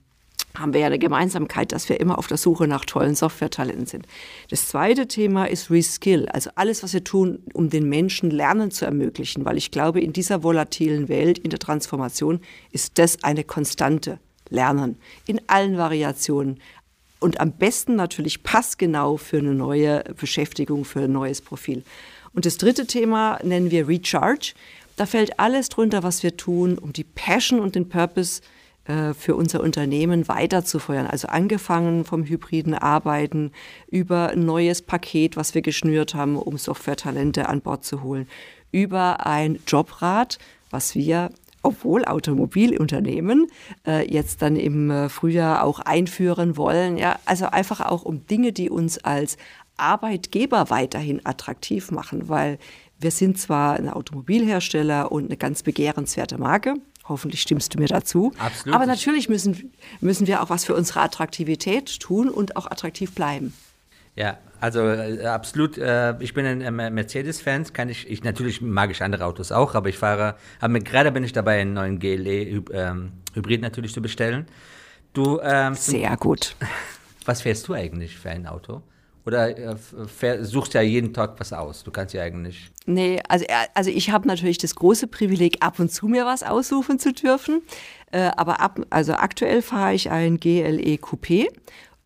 haben 0.60 0.74
wir 0.74 0.82
ja 0.82 0.88
eine 0.88 1.00
Gemeinsamkeit, 1.00 1.72
dass 1.72 1.90
wir 1.90 2.00
immer 2.00 2.18
auf 2.18 2.28
der 2.28 2.38
Suche 2.38 2.68
nach 2.68 2.86
tollen 2.86 3.16
Software-Talenten 3.16 3.86
sind. 3.86 4.08
Das 4.50 4.68
zweite 4.68 5.08
Thema 5.08 5.46
ist 5.46 5.72
Reskill, 5.72 6.28
also 6.30 6.50
alles, 6.56 6.84
was 6.84 6.94
wir 6.94 7.04
tun, 7.04 7.40
um 7.54 7.70
den 7.70 7.88
Menschen 7.88 8.30
Lernen 8.30 8.72
zu 8.72 8.86
ermöglichen, 8.86 9.46
weil 9.46 9.58
ich 9.58 9.72
glaube, 9.72 10.02
in 10.02 10.14
dieser 10.14 10.44
volatilen 10.44 11.10
Welt, 11.10 11.40
in 11.40 11.50
der 11.50 11.60
Transformation, 11.60 12.42
ist 12.72 12.98
das 12.98 13.24
eine 13.24 13.44
konstante 13.44 14.20
Lernen 14.50 14.98
in 15.26 15.42
allen 15.48 15.78
Variationen 15.78 16.60
und 17.20 17.40
am 17.40 17.52
besten 17.52 17.96
natürlich 17.96 18.44
passgenau 18.44 19.18
für 19.18 19.40
eine 19.40 19.54
neue 19.54 20.04
Beschäftigung, 20.20 20.86
für 20.86 21.02
ein 21.02 21.12
neues 21.12 21.42
Profil. 21.42 21.84
Und 22.34 22.46
das 22.46 22.58
dritte 22.58 22.88
Thema 22.88 23.40
nennen 23.44 23.72
wir 23.72 23.88
Recharge. 23.88 24.54
Da 24.96 25.06
fällt 25.06 25.40
alles 25.40 25.70
drunter, 25.70 26.04
was 26.04 26.24
wir 26.24 26.38
tun, 26.38 26.78
um 26.78 26.94
die 26.94 27.04
Passion 27.04 27.60
und 27.60 27.76
den 27.76 27.90
Purpose 27.90 28.42
zu 28.42 28.59
für 29.14 29.36
unser 29.36 29.62
Unternehmen 29.62 30.28
weiterzufeuern. 30.28 31.06
Also 31.06 31.28
angefangen 31.28 32.06
vom 32.06 32.24
hybriden 32.24 32.74
Arbeiten 32.74 33.52
über 33.88 34.30
ein 34.30 34.46
neues 34.46 34.82
Paket, 34.82 35.38
was 35.38 35.54
wir 35.54 35.62
geschnürt 35.62 36.16
haben, 36.16 36.36
um 36.36 36.58
Software-Talente 36.58 37.48
an 37.48 37.62
Bord 37.62 37.86
zu 37.86 38.02
holen, 38.02 38.28
über 38.72 39.26
ein 39.26 39.60
Jobrad, 39.68 40.40
was 40.72 40.96
wir 40.96 41.30
obwohl 41.62 42.06
Automobilunternehmen 42.06 43.48
äh, 43.86 44.10
jetzt 44.12 44.42
dann 44.42 44.56
im 44.56 44.90
äh, 44.90 45.10
Frühjahr 45.10 45.64
auch 45.64 45.80
einführen 45.80 46.58
wollen. 46.58 46.98
Ja, 46.98 47.20
also 47.26 47.48
einfach 47.48 47.82
auch 47.82 48.04
um 48.04 48.26
Dinge, 48.28 48.54
die 48.54 48.70
uns 48.70 48.98
als 48.98 49.38
Arbeitgeber 49.78 50.70
weiterhin 50.70 51.26
attraktiv 51.26 51.92
machen, 51.92 52.30
weil 52.30 52.60
wir 53.00 53.12
sind 53.12 53.40
zwar 53.40 53.76
ein 53.76 53.90
Automobilhersteller 53.90 55.12
und 55.12 55.26
eine 55.26 55.38
ganz 55.38 55.64
begehrenswerte 55.64 56.38
Marke, 56.38 56.76
Hoffentlich 57.10 57.42
stimmst 57.42 57.74
du 57.74 57.80
mir 57.80 57.88
dazu. 57.88 58.32
Absolut. 58.38 58.76
Aber 58.76 58.86
natürlich 58.86 59.28
müssen, 59.28 59.74
müssen 60.00 60.28
wir 60.28 60.42
auch 60.42 60.50
was 60.50 60.64
für 60.64 60.76
unsere 60.76 61.02
Attraktivität 61.02 62.00
tun 62.00 62.30
und 62.30 62.56
auch 62.56 62.68
attraktiv 62.68 63.14
bleiben. 63.14 63.54
Ja, 64.16 64.38
also 64.60 64.82
äh, 64.82 65.26
absolut. 65.26 65.78
Äh, 65.78 66.16
ich 66.20 66.34
bin 66.34 66.46
ein 66.46 66.62
äh, 66.62 66.90
Mercedes-Fan. 66.90 67.74
Kann 67.74 67.90
ich, 67.90 68.10
ich 68.10 68.24
natürlich 68.24 68.62
mag 68.62 68.92
ich 68.92 69.02
andere 69.02 69.26
Autos 69.26 69.52
auch, 69.52 69.76
aber 69.76 69.90
ich 69.90 69.98
fahre. 69.98 70.36
Aber 70.60 70.80
gerade 70.80 71.12
bin 71.12 71.24
ich 71.24 71.34
dabei, 71.34 71.62
einen 71.62 71.74
neuen 71.74 72.00
GLE 72.00 72.64
ähm, 72.74 73.12
Hybrid 73.34 73.62
natürlich 73.62 73.94
zu 73.94 74.02
bestellen. 74.02 74.46
Du 75.14 75.40
ähm, 75.42 75.74
sehr 75.76 76.16
gut. 76.18 76.56
Was 77.26 77.42
fährst 77.42 77.68
du 77.68 77.74
eigentlich 77.74 78.18
für 78.18 78.30
ein 78.30 78.48
Auto? 78.48 78.82
Oder 79.26 79.58
äh, 79.58 80.44
suchst 80.44 80.74
ja 80.74 80.82
jeden 80.82 81.14
Tag 81.14 81.40
was 81.40 81.54
aus? 81.54 81.84
Du 81.84 81.92
kannst 81.92 82.14
ja 82.14 82.24
eigentlich. 82.24 82.72
Nee, 82.86 83.22
also, 83.28 83.46
äh, 83.46 83.68
also 83.74 83.90
ich 83.90 84.12
habe 84.12 84.28
natürlich 84.28 84.58
das 84.58 84.76
große 84.76 85.08
Privileg, 85.08 85.58
ab 85.60 85.80
und 85.80 85.92
zu 85.92 86.08
mir 86.08 86.26
was 86.26 86.44
aussuchen 86.44 87.00
zu 87.00 87.14
dürfen. 87.14 87.62
Äh, 88.12 88.32
aber 88.38 88.60
ab, 88.60 88.80
also 88.90 89.14
aktuell 89.14 89.62
fahre 89.62 89.94
ich 89.94 90.10
ein 90.10 90.40
GLE 90.40 90.96
Coupé. 90.96 91.48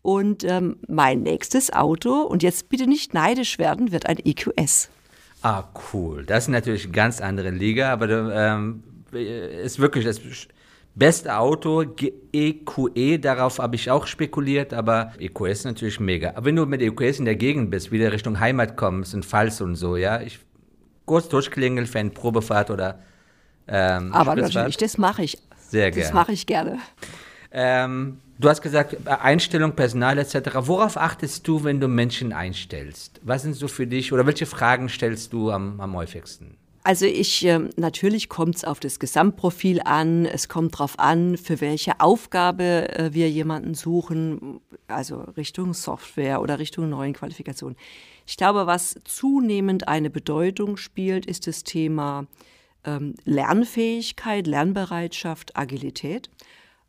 Und 0.02 0.44
ähm, 0.44 0.76
mein 0.86 1.22
nächstes 1.22 1.72
Auto, 1.72 2.22
und 2.22 2.42
jetzt 2.42 2.68
bitte 2.68 2.86
nicht 2.86 3.14
neidisch 3.14 3.58
werden, 3.58 3.90
wird 3.90 4.06
ein 4.06 4.18
EQS. 4.22 4.90
Ah, 5.40 5.64
cool. 5.92 6.24
Das 6.24 6.44
ist 6.44 6.48
natürlich 6.48 6.84
eine 6.84 6.92
ganz 6.92 7.20
andere 7.22 7.50
Liga, 7.50 7.90
aber 7.90 8.34
ähm, 8.34 8.82
ist 9.12 9.78
wirklich, 9.78 10.04
das 10.04 10.20
Beste 10.96 11.36
Auto, 11.36 11.82
EQE, 12.32 12.90
e, 12.94 13.18
darauf 13.18 13.58
habe 13.58 13.74
ich 13.74 13.90
auch 13.90 14.06
spekuliert, 14.06 14.72
aber 14.72 15.12
EQS 15.18 15.58
ist 15.58 15.64
natürlich 15.64 15.98
mega. 15.98 16.30
Aber 16.30 16.44
wenn 16.44 16.56
du 16.56 16.66
mit 16.66 16.82
EQS 16.82 17.18
in 17.18 17.24
der 17.24 17.34
Gegend 17.34 17.70
bist, 17.70 17.90
wieder 17.90 18.12
Richtung 18.12 18.38
Heimat 18.38 18.76
kommst, 18.76 19.12
in 19.12 19.24
Pfalz 19.24 19.60
und 19.60 19.74
so, 19.74 19.96
ja, 19.96 20.20
ich 20.20 20.38
kurz 21.04 21.28
durchklingeln 21.28 21.86
für 21.86 21.98
eine 21.98 22.10
Probefahrt 22.10 22.70
oder 22.70 23.00
ähm, 23.66 24.12
Aber 24.12 24.36
natürlich, 24.36 24.76
das 24.76 24.98
mache 24.98 25.24
ich. 25.24 25.38
Sehr 25.68 25.90
gerne. 25.90 26.04
Das 26.04 26.14
mache 26.14 26.32
ich 26.32 26.46
gerne. 26.46 26.78
Ähm, 27.50 28.18
du 28.38 28.48
hast 28.48 28.62
gesagt, 28.62 28.96
Einstellung, 29.06 29.72
Personal 29.72 30.18
etc. 30.18 30.50
Worauf 30.60 30.96
achtest 30.96 31.46
du, 31.48 31.64
wenn 31.64 31.80
du 31.80 31.88
Menschen 31.88 32.32
einstellst? 32.32 33.20
Was 33.24 33.42
sind 33.42 33.54
so 33.54 33.68
für 33.68 33.86
dich 33.86 34.12
oder 34.12 34.26
welche 34.26 34.46
Fragen 34.46 34.88
stellst 34.88 35.32
du 35.32 35.50
am, 35.50 35.80
am 35.80 35.94
häufigsten? 35.94 36.56
Also 36.86 37.06
ich, 37.06 37.46
äh, 37.46 37.60
natürlich 37.76 38.28
kommt 38.28 38.56
es 38.56 38.64
auf 38.64 38.78
das 38.78 38.98
Gesamtprofil 38.98 39.80
an. 39.82 40.26
Es 40.26 40.50
kommt 40.50 40.74
darauf 40.74 40.98
an, 40.98 41.38
für 41.38 41.62
welche 41.62 41.98
Aufgabe 41.98 42.90
äh, 42.90 43.14
wir 43.14 43.30
jemanden 43.30 43.72
suchen, 43.72 44.60
also 44.86 45.20
Richtung 45.38 45.72
Software 45.72 46.42
oder 46.42 46.58
Richtung 46.58 46.90
neuen 46.90 47.14
Qualifikationen. 47.14 47.78
Ich 48.26 48.36
glaube, 48.36 48.66
was 48.66 48.96
zunehmend 49.04 49.88
eine 49.88 50.10
Bedeutung 50.10 50.76
spielt, 50.76 51.24
ist 51.24 51.46
das 51.46 51.64
Thema 51.64 52.26
ähm, 52.84 53.14
Lernfähigkeit, 53.24 54.46
Lernbereitschaft, 54.46 55.56
Agilität. 55.56 56.28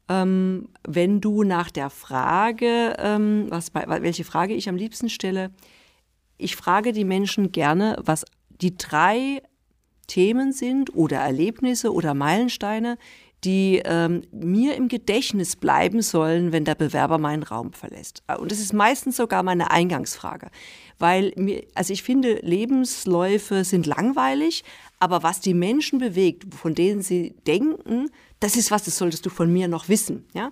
Ähm, 0.09 0.67
wenn 0.85 1.21
du 1.21 1.43
nach 1.43 1.71
der 1.71 1.89
Frage, 1.89 2.97
ähm, 2.99 3.45
was, 3.47 3.73
welche 3.73 4.25
Frage 4.25 4.55
ich 4.55 4.67
am 4.67 4.75
liebsten 4.75 5.09
stelle, 5.09 5.51
ich 6.37 6.57
frage 6.57 6.91
die 6.91 7.05
Menschen 7.05 7.53
gerne, 7.53 7.97
was 8.03 8.25
die 8.49 8.75
drei 8.75 9.41
Themen 10.07 10.51
sind 10.53 10.95
oder 10.95 11.17
Erlebnisse 11.17 11.93
oder 11.93 12.13
Meilensteine, 12.13 12.97
die 13.45 13.81
ähm, 13.85 14.23
mir 14.31 14.75
im 14.75 14.87
Gedächtnis 14.87 15.55
bleiben 15.55 16.01
sollen, 16.01 16.51
wenn 16.51 16.65
der 16.65 16.75
Bewerber 16.75 17.19
meinen 17.19 17.43
Raum 17.43 17.73
verlässt. 17.73 18.23
Und 18.39 18.51
das 18.51 18.59
ist 18.59 18.73
meistens 18.73 19.17
sogar 19.17 19.43
meine 19.43 19.69
Eingangsfrage, 19.71 20.49
weil 20.97 21.31
mir, 21.35 21.63
also 21.75 21.93
ich 21.93 22.01
finde, 22.01 22.39
Lebensläufe 22.41 23.63
sind 23.63 23.85
langweilig, 23.85 24.63
aber 24.99 25.21
was 25.21 25.41
die 25.41 25.53
Menschen 25.53 25.99
bewegt, 25.99 26.53
von 26.55 26.73
denen 26.73 27.03
sie 27.03 27.35
denken, 27.45 28.09
das 28.39 28.55
ist 28.55 28.71
was, 28.71 28.83
das 28.83 28.97
solltest 28.97 29.25
du 29.25 29.29
von 29.29 29.53
mir 29.53 29.67
noch 29.67 29.89
wissen. 29.89 30.25
Ja? 30.33 30.51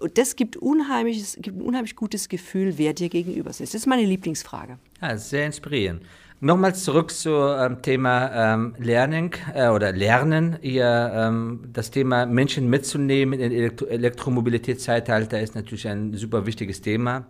Und 0.00 0.18
das 0.18 0.34
gibt, 0.34 0.56
unheimliches, 0.56 1.36
gibt 1.40 1.56
ein 1.58 1.62
unheimlich 1.62 1.94
gutes 1.94 2.28
Gefühl, 2.28 2.76
wer 2.76 2.92
dir 2.92 3.08
gegenüber 3.08 3.52
sitzt. 3.52 3.74
Das 3.74 3.82
ist 3.82 3.86
meine 3.86 4.04
Lieblingsfrage. 4.04 4.78
Ja, 5.00 5.16
sehr 5.16 5.46
inspirierend. 5.46 6.02
Nochmals 6.44 6.82
zurück 6.82 7.12
zum 7.12 7.54
ähm, 7.56 7.82
Thema 7.82 8.54
ähm, 8.54 8.74
Learning 8.76 9.32
äh, 9.54 9.68
oder 9.68 9.92
Lernen. 9.92 10.58
Ihr, 10.60 11.12
ähm, 11.14 11.68
das 11.72 11.92
Thema 11.92 12.26
Menschen 12.26 12.68
mitzunehmen 12.68 13.38
in 13.38 13.52
Elektro 13.52 13.86
Elektromobilitätszeitalter 13.86 15.40
ist 15.40 15.54
natürlich 15.54 15.86
ein 15.86 16.14
super 16.14 16.44
wichtiges 16.44 16.80
Thema. 16.80 17.26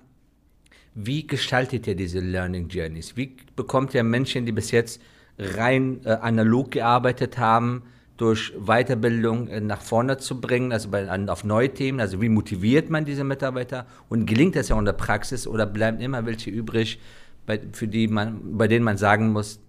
Wie 0.94 1.26
gestaltet 1.26 1.86
ihr 1.88 1.94
diese 1.94 2.20
Learning 2.20 2.68
Journeys? 2.68 3.14
Wie 3.14 3.36
bekommt 3.54 3.92
ihr 3.92 4.02
Menschen, 4.02 4.46
die 4.46 4.52
bis 4.52 4.70
jetzt 4.70 4.98
rein 5.38 6.00
äh, 6.06 6.12
analog 6.12 6.70
gearbeitet 6.70 7.36
haben, 7.36 7.82
durch 8.16 8.54
Weiterbildung 8.58 9.48
äh, 9.48 9.60
nach 9.60 9.82
vorne 9.82 10.16
zu 10.16 10.40
bringen, 10.40 10.72
also 10.72 10.88
bei, 10.88 11.06
an, 11.06 11.28
auf 11.28 11.44
neue 11.44 11.68
Themen? 11.68 12.00
Also 12.00 12.22
wie 12.22 12.30
motiviert 12.30 12.88
man 12.88 13.04
diese 13.04 13.24
Mitarbeiter? 13.24 13.86
Und 14.08 14.24
gelingt 14.24 14.56
das 14.56 14.70
ja 14.70 14.78
in 14.78 14.86
der 14.86 14.94
Praxis 14.94 15.46
oder 15.46 15.66
bleiben 15.66 16.00
immer 16.00 16.24
welche 16.24 16.48
übrig, 16.48 16.98
bei, 17.46 17.60
für 17.72 17.88
die 17.88 18.08
man, 18.08 18.56
bei 18.56 18.68
denen 18.68 18.84
man 18.84 18.96
sagen 18.96 19.30
muss, 19.30 19.60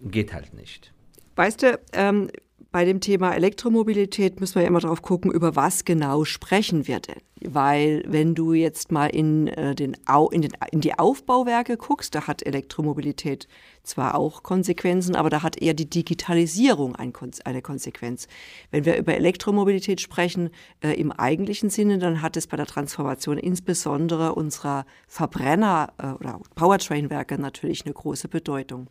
geht 0.00 0.32
halt 0.32 0.54
nicht. 0.54 0.92
Weißt 1.36 1.62
du, 1.62 1.78
ähm, 1.92 2.28
bei 2.72 2.86
dem 2.86 3.00
Thema 3.00 3.34
Elektromobilität 3.34 4.40
müssen 4.40 4.54
wir 4.56 4.62
ja 4.62 4.68
immer 4.68 4.80
darauf 4.80 5.02
gucken, 5.02 5.30
über 5.30 5.54
was 5.54 5.84
genau 5.84 6.24
sprechen 6.24 6.88
wir 6.88 7.00
denn. 7.00 7.20
Weil 7.44 8.02
wenn 8.06 8.34
du 8.34 8.54
jetzt 8.54 8.90
mal 8.90 9.08
in, 9.08 9.48
äh, 9.48 9.74
den, 9.74 9.96
in, 10.30 10.42
den, 10.42 10.52
in 10.70 10.80
die 10.80 10.98
Aufbauwerke 10.98 11.76
guckst, 11.76 12.14
da 12.14 12.26
hat 12.26 12.44
Elektromobilität 12.44 13.46
zwar 13.82 14.14
auch 14.14 14.42
Konsequenzen, 14.42 15.16
aber 15.16 15.28
da 15.28 15.42
hat 15.42 15.60
eher 15.60 15.74
die 15.74 15.90
Digitalisierung 15.90 16.96
ein, 16.96 17.12
eine 17.44 17.62
Konsequenz. 17.62 18.26
Wenn 18.70 18.84
wir 18.84 18.96
über 18.96 19.14
Elektromobilität 19.14 20.00
sprechen 20.00 20.50
äh, 20.82 20.92
im 20.98 21.12
eigentlichen 21.12 21.68
Sinne, 21.68 21.98
dann 21.98 22.22
hat 22.22 22.36
es 22.36 22.46
bei 22.46 22.56
der 22.56 22.66
Transformation 22.66 23.38
insbesondere 23.38 24.34
unserer 24.34 24.86
Verbrenner- 25.06 25.92
äh, 25.98 26.12
oder 26.12 26.40
Powertrain-Werke 26.54 27.38
natürlich 27.38 27.84
eine 27.84 27.92
große 27.92 28.28
Bedeutung. 28.28 28.88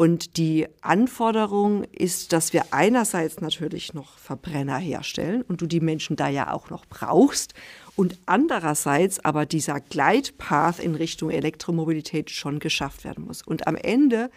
Und 0.00 0.38
die 0.38 0.66
Anforderung 0.80 1.84
ist, 1.84 2.32
dass 2.32 2.54
wir 2.54 2.72
einerseits 2.72 3.42
natürlich 3.42 3.92
noch 3.92 4.16
Verbrenner 4.16 4.78
herstellen 4.78 5.42
und 5.42 5.60
du 5.60 5.66
die 5.66 5.80
Menschen 5.80 6.16
da 6.16 6.26
ja 6.26 6.54
auch 6.54 6.70
noch 6.70 6.86
brauchst 6.86 7.52
und 7.96 8.16
andererseits 8.24 9.22
aber 9.22 9.44
dieser 9.44 9.78
Gleitpath 9.78 10.78
in 10.78 10.94
Richtung 10.94 11.28
Elektromobilität 11.28 12.30
schon 12.30 12.60
geschafft 12.60 13.04
werden 13.04 13.26
muss. 13.26 13.42
Und 13.42 13.66
am 13.66 13.76
Ende 13.76 14.30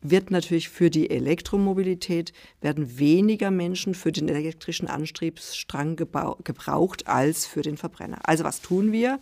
wird 0.00 0.32
natürlich 0.32 0.68
für 0.68 0.90
die 0.90 1.08
Elektromobilität 1.08 2.32
werden 2.60 2.98
weniger 2.98 3.52
Menschen 3.52 3.94
für 3.94 4.10
den 4.10 4.28
elektrischen 4.28 4.88
Antriebsstrang 4.88 5.94
gebraucht 5.94 7.06
als 7.06 7.46
für 7.46 7.62
den 7.62 7.76
Verbrenner. 7.76 8.18
Also 8.24 8.42
was 8.42 8.62
tun 8.62 8.90
wir? 8.90 9.20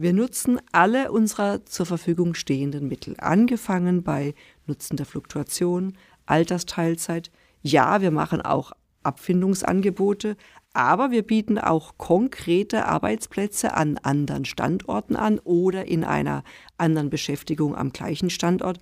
Wir 0.00 0.12
nutzen 0.12 0.60
alle 0.70 1.10
unserer 1.10 1.66
zur 1.66 1.84
Verfügung 1.84 2.34
stehenden 2.34 2.86
Mittel, 2.86 3.16
angefangen 3.18 4.04
bei 4.04 4.34
Nutzen 4.64 4.96
der 4.96 5.06
Fluktuation, 5.06 5.98
Altersteilzeit. 6.24 7.32
Ja, 7.62 8.00
wir 8.00 8.12
machen 8.12 8.40
auch 8.40 8.70
Abfindungsangebote, 9.02 10.36
aber 10.72 11.10
wir 11.10 11.22
bieten 11.22 11.58
auch 11.58 11.98
konkrete 11.98 12.86
Arbeitsplätze 12.86 13.74
an 13.74 13.98
anderen 13.98 14.44
Standorten 14.44 15.16
an 15.16 15.40
oder 15.40 15.88
in 15.88 16.04
einer 16.04 16.44
anderen 16.76 17.10
Beschäftigung 17.10 17.74
am 17.74 17.90
gleichen 17.90 18.30
Standort. 18.30 18.78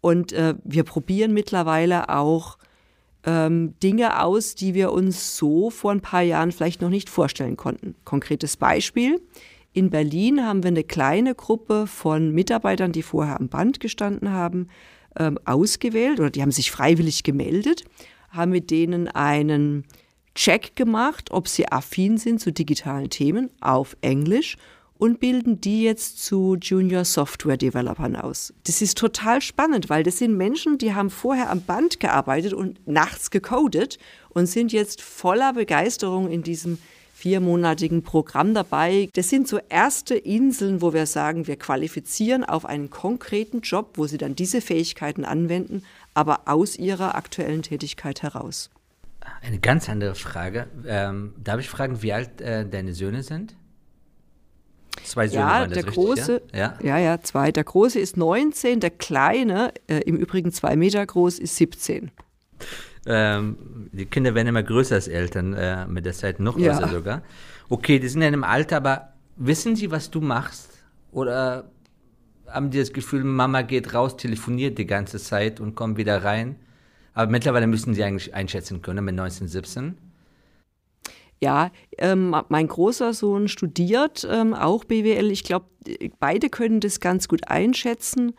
Und 0.00 0.32
äh, 0.32 0.54
wir 0.64 0.84
probieren 0.84 1.34
mittlerweile 1.34 2.08
auch 2.08 2.56
ähm, 3.26 3.74
Dinge 3.82 4.22
aus, 4.22 4.54
die 4.54 4.72
wir 4.72 4.92
uns 4.92 5.36
so 5.36 5.68
vor 5.68 5.92
ein 5.92 6.00
paar 6.00 6.22
Jahren 6.22 6.52
vielleicht 6.52 6.80
noch 6.80 6.88
nicht 6.88 7.10
vorstellen 7.10 7.58
konnten. 7.58 7.96
Konkretes 8.06 8.56
Beispiel. 8.56 9.20
In 9.74 9.90
Berlin 9.90 10.46
haben 10.46 10.62
wir 10.62 10.68
eine 10.68 10.84
kleine 10.84 11.34
Gruppe 11.34 11.88
von 11.88 12.30
Mitarbeitern, 12.30 12.92
die 12.92 13.02
vorher 13.02 13.40
am 13.40 13.48
Band 13.48 13.80
gestanden 13.80 14.30
haben, 14.30 14.68
ähm, 15.18 15.36
ausgewählt 15.44 16.20
oder 16.20 16.30
die 16.30 16.42
haben 16.42 16.52
sich 16.52 16.70
freiwillig 16.70 17.24
gemeldet, 17.24 17.82
haben 18.30 18.52
mit 18.52 18.70
denen 18.70 19.08
einen 19.08 19.84
Check 20.36 20.76
gemacht, 20.76 21.32
ob 21.32 21.48
sie 21.48 21.70
affin 21.72 22.18
sind 22.18 22.40
zu 22.40 22.52
digitalen 22.52 23.10
Themen 23.10 23.50
auf 23.60 23.96
Englisch 24.00 24.56
und 24.96 25.18
bilden 25.18 25.60
die 25.60 25.82
jetzt 25.82 26.24
zu 26.24 26.56
Junior 26.60 27.04
Software 27.04 27.56
Developern 27.56 28.14
aus. 28.14 28.54
Das 28.68 28.80
ist 28.80 28.96
total 28.96 29.42
spannend, 29.42 29.90
weil 29.90 30.04
das 30.04 30.18
sind 30.18 30.36
Menschen, 30.36 30.78
die 30.78 30.94
haben 30.94 31.10
vorher 31.10 31.50
am 31.50 31.62
Band 31.62 31.98
gearbeitet 31.98 32.52
und 32.52 32.86
nachts 32.86 33.32
gecodet 33.32 33.98
und 34.28 34.46
sind 34.46 34.72
jetzt 34.72 35.02
voller 35.02 35.52
Begeisterung 35.52 36.30
in 36.30 36.44
diesem 36.44 36.78
viermonatigen 37.24 38.02
Programm 38.02 38.52
dabei. 38.52 39.08
Das 39.14 39.30
sind 39.30 39.48
so 39.48 39.58
erste 39.70 40.14
Inseln, 40.14 40.82
wo 40.82 40.92
wir 40.92 41.06
sagen, 41.06 41.46
wir 41.46 41.56
qualifizieren 41.56 42.44
auf 42.44 42.66
einen 42.66 42.90
konkreten 42.90 43.62
Job, 43.62 43.92
wo 43.94 44.06
sie 44.06 44.18
dann 44.18 44.34
diese 44.34 44.60
Fähigkeiten 44.60 45.24
anwenden, 45.24 45.84
aber 46.12 46.42
aus 46.44 46.76
ihrer 46.76 47.14
aktuellen 47.14 47.62
Tätigkeit 47.62 48.22
heraus. 48.22 48.68
Eine 49.40 49.58
ganz 49.58 49.88
andere 49.88 50.14
Frage. 50.14 50.66
Ähm, 50.86 51.32
darf 51.42 51.60
ich 51.60 51.70
fragen, 51.70 52.02
wie 52.02 52.12
alt 52.12 52.42
äh, 52.42 52.68
deine 52.68 52.92
Söhne 52.92 53.22
sind? 53.22 53.56
Zwei 55.02 55.26
Söhne 55.26 55.40
ja, 55.44 55.66
der 55.66 55.76
richtig, 55.78 55.94
große, 55.94 56.42
ja? 56.52 56.78
ja? 56.82 56.98
ja, 56.98 57.20
zwei. 57.22 57.52
Der 57.52 57.64
große 57.64 57.98
ist 57.98 58.18
19, 58.18 58.80
der 58.80 58.90
kleine, 58.90 59.72
äh, 59.86 60.00
im 60.00 60.16
Übrigen 60.16 60.52
zwei 60.52 60.76
Meter 60.76 61.04
groß, 61.06 61.38
ist 61.38 61.56
17. 61.56 62.10
Ähm, 63.06 63.56
die 63.92 64.06
Kinder 64.06 64.34
werden 64.34 64.48
immer 64.48 64.62
größer 64.62 64.94
als 64.94 65.08
Eltern, 65.08 65.52
äh, 65.54 65.86
mit 65.86 66.06
der 66.06 66.12
Zeit 66.12 66.40
noch 66.40 66.54
größer 66.54 66.80
ja. 66.82 66.88
sogar. 66.88 67.22
Okay, 67.68 67.98
die 67.98 68.08
sind 68.08 68.22
in 68.22 68.28
einem 68.28 68.44
Alter, 68.44 68.78
aber 68.78 69.12
wissen 69.36 69.76
sie, 69.76 69.90
was 69.90 70.10
du 70.10 70.20
machst? 70.20 70.70
Oder 71.12 71.70
haben 72.46 72.70
die 72.70 72.78
das 72.78 72.92
Gefühl, 72.92 73.24
Mama 73.24 73.62
geht 73.62 73.94
raus, 73.94 74.16
telefoniert 74.16 74.78
die 74.78 74.86
ganze 74.86 75.18
Zeit 75.18 75.60
und 75.60 75.74
kommt 75.74 75.96
wieder 75.96 76.24
rein? 76.24 76.56
Aber 77.14 77.30
mittlerweile 77.30 77.66
müssen 77.66 77.94
sie 77.94 78.02
eigentlich 78.02 78.34
einschätzen 78.34 78.82
können 78.82 79.04
mit 79.04 79.14
19, 79.14 79.48
17. 79.48 79.96
Ja, 81.40 81.70
ähm, 81.98 82.34
mein 82.48 82.68
großer 82.68 83.12
Sohn 83.12 83.48
studiert 83.48 84.26
ähm, 84.30 84.54
auch 84.54 84.84
BWL. 84.84 85.30
Ich 85.30 85.44
glaube, 85.44 85.66
beide 86.18 86.48
können 86.48 86.80
das 86.80 87.00
ganz 87.00 87.28
gut 87.28 87.48
einschätzen. 87.48 88.34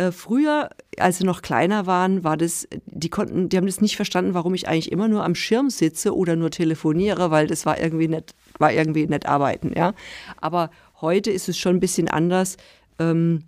Äh, 0.00 0.12
früher, 0.12 0.70
als 0.96 1.18
sie 1.18 1.24
noch 1.24 1.42
kleiner 1.42 1.86
waren, 1.86 2.24
war 2.24 2.38
das, 2.38 2.66
die 2.86 3.10
konnten, 3.10 3.50
die 3.50 3.58
haben 3.58 3.66
das 3.66 3.82
nicht 3.82 3.96
verstanden, 3.96 4.32
warum 4.32 4.54
ich 4.54 4.66
eigentlich 4.66 4.90
immer 4.90 5.08
nur 5.08 5.22
am 5.22 5.34
Schirm 5.34 5.68
sitze 5.68 6.16
oder 6.16 6.36
nur 6.36 6.50
telefoniere, 6.50 7.30
weil 7.30 7.46
das 7.46 7.66
war 7.66 7.78
irgendwie 7.78 8.08
nicht, 8.08 8.34
war 8.58 8.72
irgendwie 8.72 9.06
nicht 9.06 9.26
arbeiten, 9.26 9.74
ja. 9.76 9.92
Aber 10.38 10.70
heute 11.02 11.30
ist 11.30 11.50
es 11.50 11.58
schon 11.58 11.76
ein 11.76 11.80
bisschen 11.80 12.08
anders. 12.08 12.56
Ähm, 12.98 13.44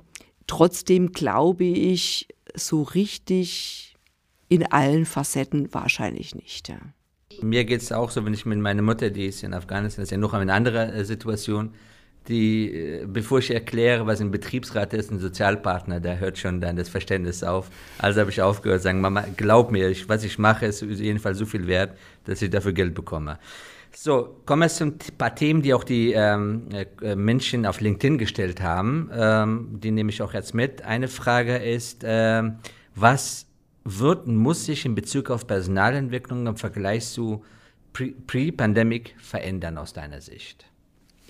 trotzdem 0.46 1.12
glaube 1.12 1.64
ich, 1.64 2.28
so 2.54 2.82
richtig 2.82 3.96
in 4.50 4.70
allen 4.70 5.06
Facetten 5.06 5.72
wahrscheinlich 5.72 6.34
nicht, 6.34 6.68
ja. 6.68 6.76
Mir 7.40 7.64
geht 7.64 7.80
es 7.80 7.92
auch 7.92 8.10
so, 8.10 8.26
wenn 8.26 8.34
ich 8.34 8.44
mit 8.44 8.58
meiner 8.58 8.82
Mutter, 8.82 9.08
die 9.08 9.24
ist 9.24 9.42
in 9.42 9.54
Afghanistan, 9.54 10.02
das 10.02 10.08
ist 10.08 10.12
ja 10.12 10.18
noch 10.18 10.34
eine 10.34 10.52
andere 10.52 10.92
äh, 10.92 11.06
Situation, 11.06 11.72
die, 12.28 12.72
äh, 12.72 13.06
bevor 13.06 13.38
ich 13.40 13.50
erkläre, 13.50 14.06
was 14.06 14.20
ein 14.20 14.30
Betriebsrat 14.30 14.94
ist, 14.94 15.10
ein 15.10 15.18
Sozialpartner, 15.18 16.00
da 16.00 16.14
hört 16.14 16.38
schon 16.38 16.60
dann 16.60 16.76
das 16.76 16.88
Verständnis 16.88 17.42
auf. 17.42 17.70
Also 17.98 18.20
habe 18.20 18.30
ich 18.30 18.40
aufgehört 18.40 18.82
sagen, 18.82 19.00
Mama, 19.00 19.24
glaub 19.36 19.70
mir, 19.70 19.88
ich, 19.88 20.08
was 20.08 20.24
ich 20.24 20.38
mache, 20.38 20.66
ist 20.66 20.82
jedenfalls 20.82 21.38
so 21.38 21.46
viel 21.46 21.66
wert, 21.66 21.96
dass 22.24 22.42
ich 22.42 22.50
dafür 22.50 22.72
Geld 22.72 22.94
bekomme. 22.94 23.38
So, 23.94 24.38
kommen 24.46 24.62
wir 24.62 24.68
zu 24.68 24.84
ein 24.84 24.98
paar 25.18 25.34
Themen, 25.34 25.60
die 25.60 25.74
auch 25.74 25.84
die 25.84 26.12
ähm, 26.12 26.68
äh, 27.02 27.14
Menschen 27.14 27.66
auf 27.66 27.80
LinkedIn 27.80 28.16
gestellt 28.16 28.62
haben. 28.62 29.10
Ähm, 29.12 29.80
die 29.82 29.90
nehme 29.90 30.10
ich 30.10 30.22
auch 30.22 30.32
jetzt 30.32 30.54
mit. 30.54 30.82
Eine 30.82 31.08
Frage 31.08 31.56
ist, 31.56 32.02
ähm, 32.02 32.56
was 32.94 33.46
wird 33.84 34.26
muss 34.26 34.64
sich 34.64 34.86
in 34.86 34.94
Bezug 34.94 35.30
auf 35.30 35.46
Personalentwicklung 35.46 36.46
im 36.46 36.56
Vergleich 36.56 37.06
zu 37.06 37.44
Pre-Pandemic 37.92 39.14
verändern 39.18 39.76
aus 39.76 39.92
deiner 39.92 40.22
Sicht? 40.22 40.71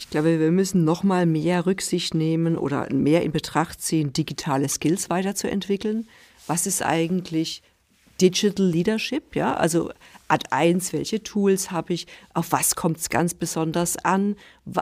Ich 0.03 0.11
glaube, 0.11 0.41
wir 0.41 0.51
müssen 0.51 0.85
noch 0.85 1.05
mal 1.05 1.27
mehr 1.27 1.65
Rücksicht 1.65 2.13
nehmen 2.13 2.59
oder 2.59 2.93
mehr 2.93 3.23
in 3.23 3.31
Betracht 3.31 3.81
ziehen, 3.81 4.13
digitale 4.13 4.69
Skills 4.69 5.11
weiterzuentwickeln. 5.11 6.09
Was 6.49 6.67
ist 6.67 6.83
eigentlich 6.83 7.63
Digital 8.21 8.67
Leadership? 8.67 9.37
Ja, 9.37 9.55
also 9.55 9.93
Ad 10.27 10.47
1, 10.51 10.93
welche 10.93 11.23
Tools 11.23 11.71
habe 11.71 11.93
ich? 11.93 12.07
Auf 12.35 12.51
was 12.51 12.75
kommt 12.75 12.99
es 12.99 13.11
ganz 13.11 13.33
besonders 13.33 13.97
an? 13.97 14.35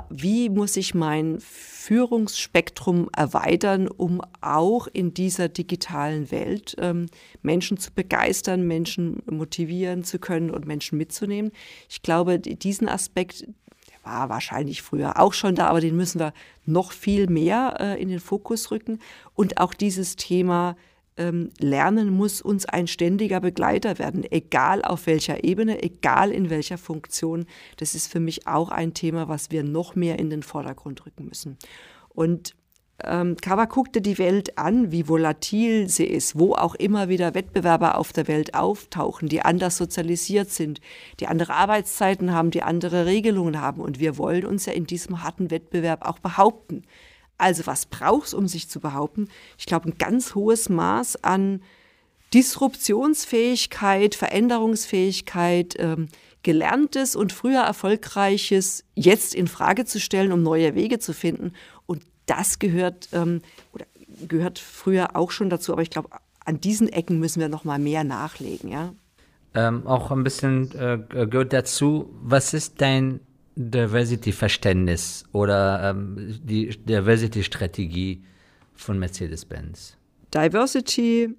Wie 0.09 0.48
muss 0.48 0.76
ich 0.76 0.94
mein 0.94 1.38
Führungsspektrum 1.40 3.11
erweitern, 3.14 3.88
um 3.88 4.22
auch 4.40 4.87
in 4.87 5.12
dieser 5.12 5.48
digitalen 5.48 6.30
Welt 6.30 6.76
ähm, 6.78 7.06
Menschen 7.42 7.78
zu 7.78 7.92
begeistern, 7.92 8.66
Menschen 8.66 9.22
motivieren 9.30 10.02
zu 10.02 10.18
können 10.18 10.50
und 10.50 10.66
Menschen 10.66 10.96
mitzunehmen? 10.98 11.52
Ich 11.88 12.02
glaube, 12.02 12.38
diesen 12.38 12.88
Aspekt, 12.88 13.46
war 14.02 14.28
wahrscheinlich 14.28 14.82
früher 14.82 15.20
auch 15.20 15.32
schon 15.32 15.54
da, 15.54 15.68
aber 15.68 15.80
den 15.80 15.96
müssen 15.96 16.20
wir 16.20 16.32
noch 16.66 16.92
viel 16.92 17.28
mehr 17.28 17.76
äh, 17.78 18.02
in 18.02 18.08
den 18.08 18.20
Fokus 18.20 18.70
rücken. 18.70 18.98
Und 19.34 19.58
auch 19.58 19.74
dieses 19.74 20.16
Thema 20.16 20.76
ähm, 21.16 21.50
Lernen 21.58 22.10
muss 22.10 22.40
uns 22.40 22.66
ein 22.66 22.86
ständiger 22.86 23.40
Begleiter 23.40 23.98
werden, 23.98 24.24
egal 24.30 24.82
auf 24.82 25.06
welcher 25.06 25.44
Ebene, 25.44 25.82
egal 25.82 26.30
in 26.30 26.50
welcher 26.50 26.78
Funktion. 26.78 27.46
Das 27.76 27.94
ist 27.94 28.10
für 28.10 28.20
mich 28.20 28.46
auch 28.46 28.70
ein 28.70 28.94
Thema, 28.94 29.28
was 29.28 29.50
wir 29.50 29.62
noch 29.62 29.94
mehr 29.94 30.18
in 30.18 30.30
den 30.30 30.42
Vordergrund 30.42 31.04
rücken 31.04 31.26
müssen. 31.26 31.58
Und 32.08 32.54
ähm, 33.04 33.36
Kawa 33.36 33.66
guckte 33.66 34.00
die 34.00 34.18
Welt 34.18 34.58
an, 34.58 34.92
wie 34.92 35.08
volatil 35.08 35.88
sie 35.88 36.04
ist, 36.04 36.38
wo 36.38 36.54
auch 36.54 36.74
immer 36.74 37.08
wieder 37.08 37.34
Wettbewerber 37.34 37.98
auf 37.98 38.12
der 38.12 38.28
Welt 38.28 38.54
auftauchen, 38.54 39.28
die 39.28 39.42
anders 39.42 39.76
sozialisiert 39.76 40.50
sind, 40.50 40.80
die 41.20 41.26
andere 41.26 41.54
Arbeitszeiten 41.54 42.32
haben, 42.32 42.50
die 42.50 42.62
andere 42.62 43.06
Regelungen 43.06 43.60
haben. 43.60 43.80
Und 43.80 44.00
wir 44.00 44.18
wollen 44.18 44.44
uns 44.44 44.66
ja 44.66 44.72
in 44.72 44.86
diesem 44.86 45.22
harten 45.22 45.50
Wettbewerb 45.50 46.06
auch 46.06 46.18
behaupten. 46.18 46.82
Also 47.38 47.66
was 47.66 47.86
brauchst 47.86 48.34
um 48.34 48.46
sich 48.46 48.68
zu 48.68 48.80
behaupten? 48.80 49.28
Ich 49.58 49.66
glaube, 49.66 49.88
ein 49.88 49.98
ganz 49.98 50.34
hohes 50.34 50.68
Maß 50.68 51.24
an 51.24 51.62
Disruptionsfähigkeit, 52.34 54.14
Veränderungsfähigkeit, 54.14 55.74
ähm, 55.78 56.08
Gelerntes 56.42 57.16
und 57.16 57.32
früher 57.32 57.60
Erfolgreiches 57.60 58.84
jetzt 58.94 59.34
in 59.34 59.46
Frage 59.46 59.84
zu 59.84 60.00
stellen, 60.00 60.32
um 60.32 60.42
neue 60.42 60.74
Wege 60.74 60.98
zu 60.98 61.12
finden. 61.12 61.52
Das 62.30 62.60
gehört 62.60 63.08
ähm, 63.12 63.42
oder 63.72 63.86
gehört 64.28 64.58
früher 64.58 65.16
auch 65.16 65.32
schon 65.32 65.50
dazu. 65.50 65.72
Aber 65.72 65.82
ich 65.82 65.90
glaube, 65.90 66.10
an 66.44 66.60
diesen 66.60 66.88
Ecken 66.88 67.18
müssen 67.18 67.40
wir 67.40 67.48
noch 67.48 67.64
mal 67.64 67.78
mehr 67.78 68.04
nachlegen. 68.04 68.70
Ja. 68.70 68.94
Ähm, 69.54 69.86
auch 69.86 70.12
ein 70.12 70.22
bisschen 70.22 70.70
äh, 70.78 70.98
gehört 71.26 71.52
dazu. 71.52 72.14
Was 72.22 72.54
ist 72.54 72.80
dein 72.80 73.20
Diversity-Verständnis 73.56 75.24
oder 75.32 75.90
ähm, 75.90 76.38
die 76.42 76.68
Diversity-Strategie 76.68 78.22
von 78.74 78.98
Mercedes-Benz? 78.98 79.96
Diversity 80.32 81.34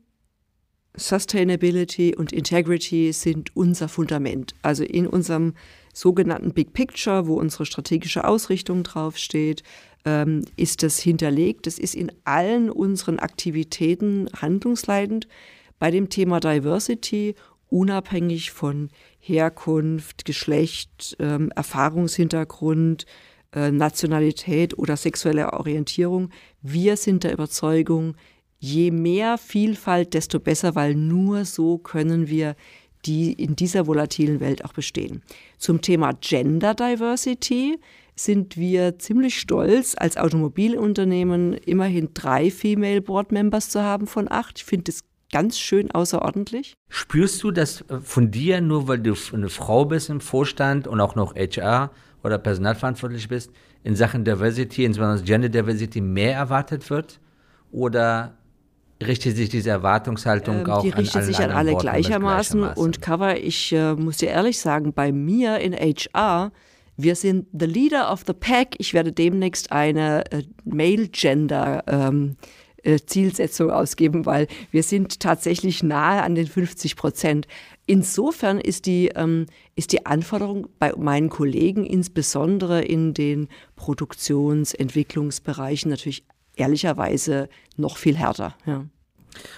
Sustainability 0.96 2.16
und 2.16 2.34
Integrity 2.34 3.14
sind 3.14 3.56
unser 3.56 3.88
Fundament. 3.88 4.54
Also 4.62 4.84
in 4.84 5.08
unserem 5.08 5.54
sogenannten 5.94 6.54
Big 6.54 6.74
Picture, 6.74 7.28
wo 7.28 7.36
unsere 7.36 7.66
strategische 7.66 8.26
Ausrichtung 8.26 8.84
draufsteht, 8.84 9.64
ähm, 10.06 10.46
ist 10.56 10.84
das 10.84 11.00
hinterlegt. 11.00 11.68
Das 11.68 11.80
ist 11.80 11.96
in 11.96 12.12
allen 12.24 12.70
unseren 12.70 13.20
Aktivitäten 13.20 14.28
handlungsleitend 14.40 15.28
bei 15.80 15.92
dem 15.92 16.10
Thema 16.10 16.40
Diversity, 16.40 17.36
unabhängig 17.70 18.52
von 18.52 18.90
Herkunft, 19.20 20.26
Geschlecht, 20.26 21.16
ähm, 21.20 21.52
Erfahrungshintergrund, 21.56 23.06
äh, 23.54 23.72
Nationalität 23.72 24.78
oder 24.78 24.98
sexueller 24.98 25.54
Orientierung. 25.54 26.30
Wir 26.62 26.98
sind 26.98 27.24
der 27.24 27.34
Überzeugung, 27.34 28.16
je 28.60 28.92
mehr 28.92 29.38
Vielfalt, 29.38 30.14
desto 30.14 30.40
besser, 30.40 30.76
weil 30.76 30.96
nur 30.96 31.46
so 31.46 31.78
können 31.78 32.28
wir 32.28 32.56
die 33.06 33.34
in 33.34 33.56
dieser 33.56 33.88
volatilen 33.88 34.40
Welt 34.40 34.64
auch 34.64 34.74
bestehen. 34.74 35.24
Zum 35.58 35.82
Thema 35.82 36.14
Gender 36.14 36.76
Diversity 36.76 37.80
sind 38.16 38.58
wir 38.58 39.00
ziemlich 39.00 39.40
stolz, 39.40 39.96
als 39.98 40.18
Automobilunternehmen 40.18 41.54
immerhin 41.54 42.10
drei 42.14 42.52
Female 42.52 43.02
Board 43.02 43.32
Members 43.32 43.70
zu 43.70 43.82
haben 43.82 44.08
von 44.08 44.32
acht. 44.32 44.60
Ich 44.60 44.66
finde 44.66 44.92
das 44.92 45.02
ganz 45.32 45.58
schön 45.58 45.92
außerordentlich. 45.92 46.76
Spürst 46.90 47.42
du 47.44 47.52
das 47.52 47.82
äh, 47.90 48.00
von 48.02 48.32
dir, 48.32 48.62
nur 48.62 48.88
weil 48.88 49.00
du 49.00 49.16
eine 49.34 49.50
Frau 49.50 49.86
bist 49.86 50.10
im 50.10 50.22
Vorstand 50.22 50.88
und 50.88 51.00
auch 51.00 51.16
noch 51.16 51.36
HR 51.36 51.92
oder 52.24 52.38
personalverantwortlich 52.38 53.28
bist, 53.28 53.52
in 53.84 53.96
Sachen 53.96 54.24
Diversity, 54.26 54.86
insbesondere 54.86 55.26
Gender 55.26 55.50
Diversity, 55.50 56.02
mehr 56.02 56.36
erwartet 56.36 56.90
wird? 56.90 57.20
Oder 57.72 58.38
richtet 59.02 59.36
sich 59.38 59.50
diese 59.50 59.70
Erwartungshaltung 59.72 60.60
ähm, 60.60 60.70
auch 60.70 60.84
die 60.84 60.90
richtet 60.90 61.16
an 61.16 61.24
sich 61.24 61.40
an 61.40 61.52
alle 61.52 61.76
gleichermaßen. 61.76 62.60
gleichermaßen. 62.60 62.84
Und 62.84 63.02
Cover, 63.02 63.38
ich 63.38 63.72
äh, 63.74 63.96
muss 63.96 64.18
dir 64.18 64.30
ehrlich 64.30 64.60
sagen, 64.60 64.94
bei 64.94 65.12
mir 65.12 65.58
in 65.60 65.74
HR, 65.74 66.52
wir 67.04 67.16
sind 67.16 67.48
the 67.58 67.66
leader 67.66 68.12
of 68.12 68.24
the 68.26 68.34
pack. 68.34 68.76
Ich 68.78 68.94
werde 68.94 69.12
demnächst 69.12 69.72
eine 69.72 70.30
äh, 70.32 70.44
Male 70.64 71.08
Gender 71.10 71.84
ähm, 71.88 72.36
äh, 72.84 73.00
Zielsetzung 73.06 73.70
ausgeben, 73.70 74.26
weil 74.26 74.48
wir 74.72 74.84
sind 74.84 75.20
tatsächlich 75.20 75.84
nahe 75.84 76.24
an 76.24 76.36
den 76.36 76.48
50 76.48 76.96
Prozent. 76.96 77.48
Insofern 77.86 78.60
ist 78.60 78.86
die, 78.86 79.10
ähm, 79.10 79.46
ist 79.76 79.92
die 79.92 80.06
Anforderung 80.06 80.68
bei 80.80 80.94
meinen 80.98 81.30
Kollegen, 81.30 81.86
insbesondere 81.86 82.82
in 82.82 83.14
den 83.14 83.50
Produktions-, 83.76 84.74
Entwicklungsbereichen, 84.74 85.92
natürlich 85.92 86.24
ehrlicherweise 86.56 87.50
noch 87.78 87.98
viel 87.98 88.18
härter. 88.18 88.56
Ja. 88.66 88.86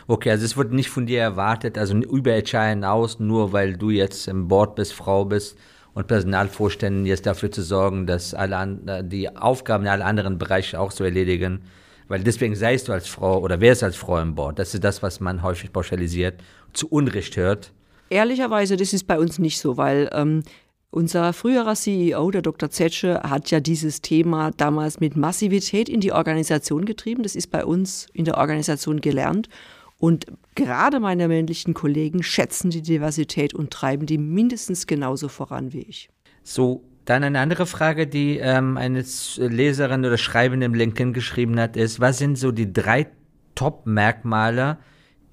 Okay, 0.07 0.29
also 0.29 0.45
es 0.45 0.55
wird 0.55 0.71
nicht 0.71 0.89
von 0.89 1.07
dir 1.07 1.19
erwartet, 1.19 1.77
also 1.77 1.95
über 1.95 2.31
HR 2.33 2.69
hinaus, 2.69 3.19
nur 3.19 3.53
weil 3.53 3.75
du 3.75 3.89
jetzt 3.89 4.27
im 4.27 4.47
Board 4.47 4.75
bist, 4.75 4.93
Frau 4.93 5.25
bist 5.25 5.57
und 5.93 6.07
Personalvorständen 6.07 7.05
jetzt 7.05 7.25
dafür 7.25 7.51
zu 7.51 7.61
sorgen, 7.61 8.07
dass 8.07 8.33
alle 8.33 8.79
äh, 8.87 9.03
die 9.03 9.35
Aufgaben 9.35 9.83
in 9.83 9.89
alle 9.89 10.05
anderen 10.05 10.37
Bereiche 10.37 10.79
auch 10.79 10.91
so 10.91 11.03
erledigen. 11.03 11.61
Weil 12.07 12.23
deswegen 12.23 12.55
seist 12.55 12.87
du 12.87 12.91
als 12.93 13.07
Frau 13.07 13.39
oder 13.39 13.61
wärst 13.61 13.83
als 13.83 13.95
Frau 13.95 14.19
im 14.19 14.35
Board. 14.35 14.59
Das 14.59 14.73
ist 14.73 14.83
das, 14.83 15.01
was 15.01 15.19
man 15.19 15.41
häufig 15.41 15.71
pauschalisiert, 15.71 16.41
zu 16.73 16.87
Unrecht 16.89 17.37
hört. 17.37 17.71
Ehrlicherweise, 18.09 18.75
das 18.75 18.93
ist 18.93 19.07
bei 19.07 19.17
uns 19.17 19.39
nicht 19.39 19.59
so, 19.59 19.77
weil 19.77 20.09
ähm, 20.13 20.43
unser 20.91 21.33
früherer 21.33 21.73
CEO, 21.73 22.29
der 22.29 22.43
Dr. 22.43 22.69
Zetsche, 22.69 23.21
hat 23.23 23.49
ja 23.49 23.59
dieses 23.59 24.01
Thema 24.01 24.51
damals 24.57 24.99
mit 24.99 25.15
Massivität 25.15 25.89
in 25.89 26.01
die 26.01 26.11
Organisation 26.11 26.85
getrieben. 26.85 27.23
Das 27.23 27.35
ist 27.35 27.49
bei 27.49 27.65
uns 27.65 28.07
in 28.13 28.25
der 28.25 28.37
Organisation 28.37 29.01
gelernt. 29.01 29.49
Und 29.97 30.25
gerade 30.55 30.99
meine 30.99 31.27
männlichen 31.27 31.73
Kollegen 31.73 32.23
schätzen 32.23 32.69
die 32.69 32.81
Diversität 32.81 33.53
und 33.53 33.71
treiben 33.71 34.05
die 34.05 34.17
mindestens 34.17 34.87
genauso 34.87 35.29
voran 35.29 35.71
wie 35.73 35.81
ich. 35.81 36.09
So, 36.43 36.83
dann 37.05 37.23
eine 37.23 37.39
andere 37.39 37.65
Frage, 37.65 38.07
die 38.07 38.37
ähm, 38.37 38.77
eine 38.77 39.03
Leserin 39.37 40.05
oder 40.05 40.17
Schreibende 40.17 40.65
im 40.65 40.73
LinkedIn 40.73 41.13
geschrieben 41.13 41.59
hat, 41.59 41.75
ist, 41.77 41.99
was 41.99 42.17
sind 42.17 42.37
so 42.37 42.51
die 42.51 42.71
drei 42.71 43.07
Top-Merkmale, 43.55 44.77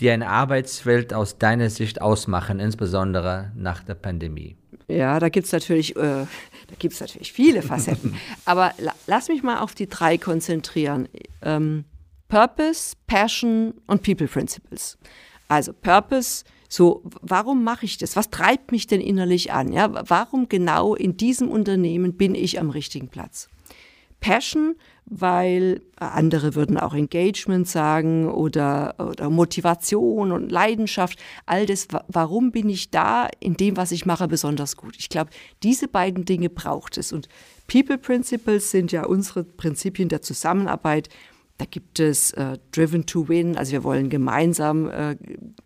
die 0.01 0.11
eine 0.11 0.29
Arbeitswelt 0.29 1.13
aus 1.15 1.39
deiner 1.39 1.71
Sicht 1.71 2.01
ausmachen, 2.01 2.59
insbesondere 2.59 3.53
nach 3.55 3.85
der 3.85 3.95
Pandemie? 3.95 4.57
Ja, 4.89 5.21
da 5.21 5.29
gibt 5.29 5.47
es 5.47 5.53
natürlich, 5.53 5.95
äh, 5.97 6.01
da 6.01 6.75
gibt's 6.79 7.01
natürlich 7.01 7.33
viele 7.33 7.63
Facetten. 7.63 8.17
Aber 8.45 8.73
la 8.79 8.93
lass 9.07 9.29
mich 9.29 9.43
mal 9.43 9.59
auf 9.59 9.75
die 9.75 9.89
drei 9.89 10.19
konzentrieren. 10.19 11.09
Ähm, 11.43 11.85
Purpose, 12.31 12.95
Passion 13.07 13.75
und 13.87 14.03
People 14.03 14.29
Principles. 14.29 14.97
Also 15.49 15.73
Purpose, 15.73 16.45
so, 16.69 17.03
warum 17.21 17.65
mache 17.65 17.85
ich 17.85 17.99
das? 17.99 18.15
Was 18.15 18.31
treibt 18.31 18.71
mich 18.71 18.87
denn 18.87 19.01
innerlich 19.01 19.53
an? 19.53 19.73
Ja, 19.73 20.09
warum 20.09 20.49
genau 20.49 20.95
in 20.95 21.17
diesem 21.17 21.51
Unternehmen 21.51 22.17
bin 22.17 22.37
ich 22.37 22.61
am 22.61 22.71
richtigen 22.71 23.09
Platz? 23.09 23.49
Passion, 24.21 24.77
weil 25.07 25.81
andere 25.97 26.55
würden 26.55 26.79
auch 26.79 26.95
Engagement 26.95 27.67
sagen 27.67 28.29
oder, 28.29 28.95
oder 28.99 29.29
Motivation 29.29 30.31
und 30.31 30.53
Leidenschaft. 30.53 31.19
All 31.47 31.67
das, 31.67 31.89
warum 32.07 32.53
bin 32.53 32.69
ich 32.69 32.91
da 32.91 33.29
in 33.41 33.57
dem, 33.57 33.77
was 33.77 33.91
ich 33.91 34.07
mache, 34.07 34.29
besonders 34.29 34.77
gut? 34.77 34.95
Ich 34.99 35.09
glaube, 35.09 35.31
diese 35.65 35.89
beiden 35.89 36.25
Dinge 36.25 36.51
braucht 36.51 36.97
es. 36.97 37.13
Und 37.13 37.29
People 37.67 37.99
Principles 37.99 38.71
sind 38.71 38.93
ja 38.93 39.05
unsere 39.05 39.43
Prinzipien 39.43 40.09
der 40.09 40.23
Zusammenarbeit, 40.23 41.09
da 41.61 41.67
gibt 41.67 42.01
es 42.01 42.33
äh, 42.33 42.57
Driven 42.73 43.05
to 43.05 43.29
Win, 43.29 43.55
also 43.55 43.73
wir 43.73 43.85
wollen 43.85 44.09
gemeinsam 44.09 44.89
äh, 44.89 45.17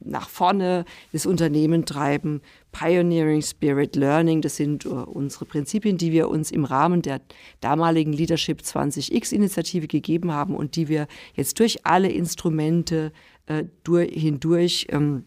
nach 0.00 0.28
vorne 0.28 0.84
das 1.12 1.24
Unternehmen 1.24 1.86
treiben. 1.86 2.40
Pioneering 2.72 3.42
Spirit 3.42 3.94
Learning, 3.94 4.42
das 4.42 4.56
sind 4.56 4.86
äh, 4.86 4.88
unsere 4.88 5.44
Prinzipien, 5.44 5.96
die 5.96 6.10
wir 6.10 6.28
uns 6.28 6.50
im 6.50 6.64
Rahmen 6.64 7.00
der 7.00 7.20
damaligen 7.60 8.12
Leadership 8.12 8.60
20x-Initiative 8.60 9.86
gegeben 9.86 10.32
haben 10.32 10.56
und 10.56 10.74
die 10.74 10.88
wir 10.88 11.06
jetzt 11.34 11.60
durch 11.60 11.86
alle 11.86 12.10
Instrumente 12.10 13.12
äh, 13.46 13.62
durch, 13.84 14.10
hindurch 14.12 14.88
ähm, 14.90 15.26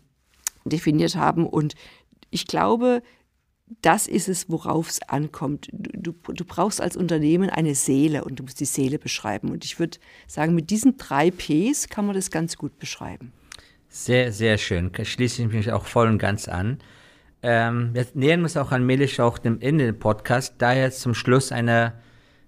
definiert 0.65 1.15
haben. 1.15 1.47
Und 1.47 1.75
ich 2.29 2.45
glaube, 2.45 3.03
das 3.81 4.07
ist 4.07 4.29
es, 4.29 4.49
worauf 4.49 4.89
es 4.89 5.01
ankommt. 5.03 5.67
Du, 5.71 6.13
du, 6.13 6.45
brauchst 6.45 6.81
als 6.81 6.95
Unternehmen 6.95 7.49
eine 7.49 7.75
Seele 7.75 8.23
und 8.23 8.39
du 8.39 8.43
musst 8.43 8.59
die 8.59 8.65
Seele 8.65 8.97
beschreiben. 8.97 9.51
Und 9.51 9.65
ich 9.65 9.77
würde 9.77 9.97
sagen, 10.25 10.55
mit 10.55 10.69
diesen 10.69 10.97
drei 10.97 11.31
Ps 11.31 11.89
kann 11.89 12.05
man 12.05 12.15
das 12.15 12.31
ganz 12.31 12.57
gut 12.57 12.79
beschreiben. 12.79 13.33
Sehr, 13.89 14.31
sehr 14.31 14.57
schön. 14.57 14.91
Schließe 15.01 15.43
ich 15.43 15.47
mich 15.49 15.71
auch 15.71 15.85
voll 15.85 16.07
und 16.07 16.17
ganz 16.17 16.47
an. 16.47 16.79
Ähm, 17.43 17.93
wir 17.93 18.05
nähern 18.13 18.43
uns 18.43 18.57
auch 18.57 18.71
allmählich 18.71 19.19
auch 19.19 19.37
dem 19.37 19.59
Ende 19.59 19.91
des 19.91 19.99
Podcasts. 19.99 20.55
Daher 20.57 20.91
zum 20.91 21.13
Schluss 21.13 21.51
eine 21.51 21.93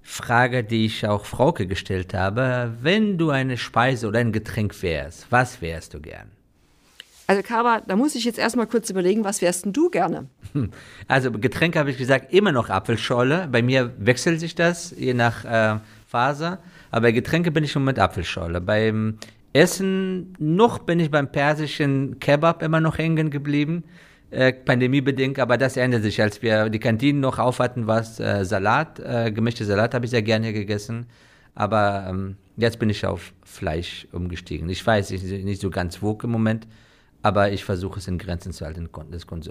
Frage, 0.01 0.63
die 0.63 0.85
ich 0.85 1.05
auch 1.05 1.25
Frauke 1.25 1.67
gestellt 1.67 2.13
habe. 2.13 2.75
Wenn 2.81 3.17
du 3.17 3.29
eine 3.29 3.57
Speise 3.57 4.07
oder 4.07 4.19
ein 4.19 4.31
Getränk 4.31 4.81
wärst, 4.81 5.27
was 5.29 5.61
wärst 5.61 5.93
du 5.93 6.01
gern? 6.01 6.31
Also 7.29 7.43
Kaba, 7.43 7.83
da 7.85 7.95
muss 7.95 8.15
ich 8.15 8.25
jetzt 8.25 8.39
erstmal 8.39 8.65
kurz 8.65 8.89
überlegen, 8.89 9.23
was 9.23 9.43
wärst 9.43 9.63
denn 9.63 9.71
du 9.71 9.91
gerne? 9.91 10.25
Also 11.07 11.31
Getränk 11.31 11.75
habe 11.75 11.91
ich 11.91 11.97
gesagt, 11.99 12.33
immer 12.33 12.51
noch 12.51 12.71
Apfelschorle. 12.71 13.47
Bei 13.51 13.61
mir 13.61 13.93
wechselt 13.99 14.39
sich 14.39 14.55
das, 14.55 14.95
je 14.97 15.13
nach 15.13 15.45
äh, 15.45 15.79
Phase. 16.07 16.57
Aber 16.89 17.01
bei 17.01 17.11
Getränke 17.11 17.51
bin 17.51 17.63
ich 17.63 17.71
schon 17.71 17.83
mit 17.83 17.99
Apfelschorle. 17.99 18.61
Beim 18.61 19.19
Essen 19.53 20.33
noch 20.39 20.79
bin 20.79 20.99
ich 20.99 21.11
beim 21.11 21.31
persischen 21.31 22.19
Kebab 22.19 22.63
immer 22.63 22.81
noch 22.81 22.97
hängen 22.97 23.29
geblieben. 23.29 23.83
Äh, 24.31 24.51
pandemiebedingt, 24.51 25.37
aber 25.37 25.57
das 25.57 25.77
ändert 25.77 26.01
sich. 26.01 26.19
Als 26.23 26.41
wir 26.41 26.69
die 26.69 26.79
Kantinen 26.79 27.21
noch 27.21 27.37
auf 27.37 27.59
hatten, 27.59 27.85
war 27.85 27.99
es 27.99 28.19
äh, 28.19 28.43
Salat, 28.43 28.99
äh, 28.99 29.31
gemischte 29.31 29.65
Salat 29.65 29.93
habe 29.93 30.05
ich 30.05 30.11
sehr 30.11 30.23
gerne 30.23 30.51
gegessen. 30.51 31.05
Aber 31.53 32.07
ähm, 32.09 32.37
Jetzt 32.59 32.77
bin 32.77 32.89
ich 32.89 33.05
auf 33.05 33.33
Fleisch 33.45 34.05
umgestiegen. 34.11 34.67
Ich 34.67 34.85
weiß, 34.85 35.11
ich 35.11 35.21
bin 35.21 35.45
nicht 35.45 35.61
so 35.61 35.69
ganz 35.69 36.01
wog 36.01 36.25
im 36.25 36.29
Moment, 36.31 36.67
aber 37.21 37.51
ich 37.51 37.63
versuche 37.65 37.99
es 37.99 38.07
in 38.07 38.17
Grenzen 38.17 38.51
zu 38.51 38.65
halten, 38.65 38.89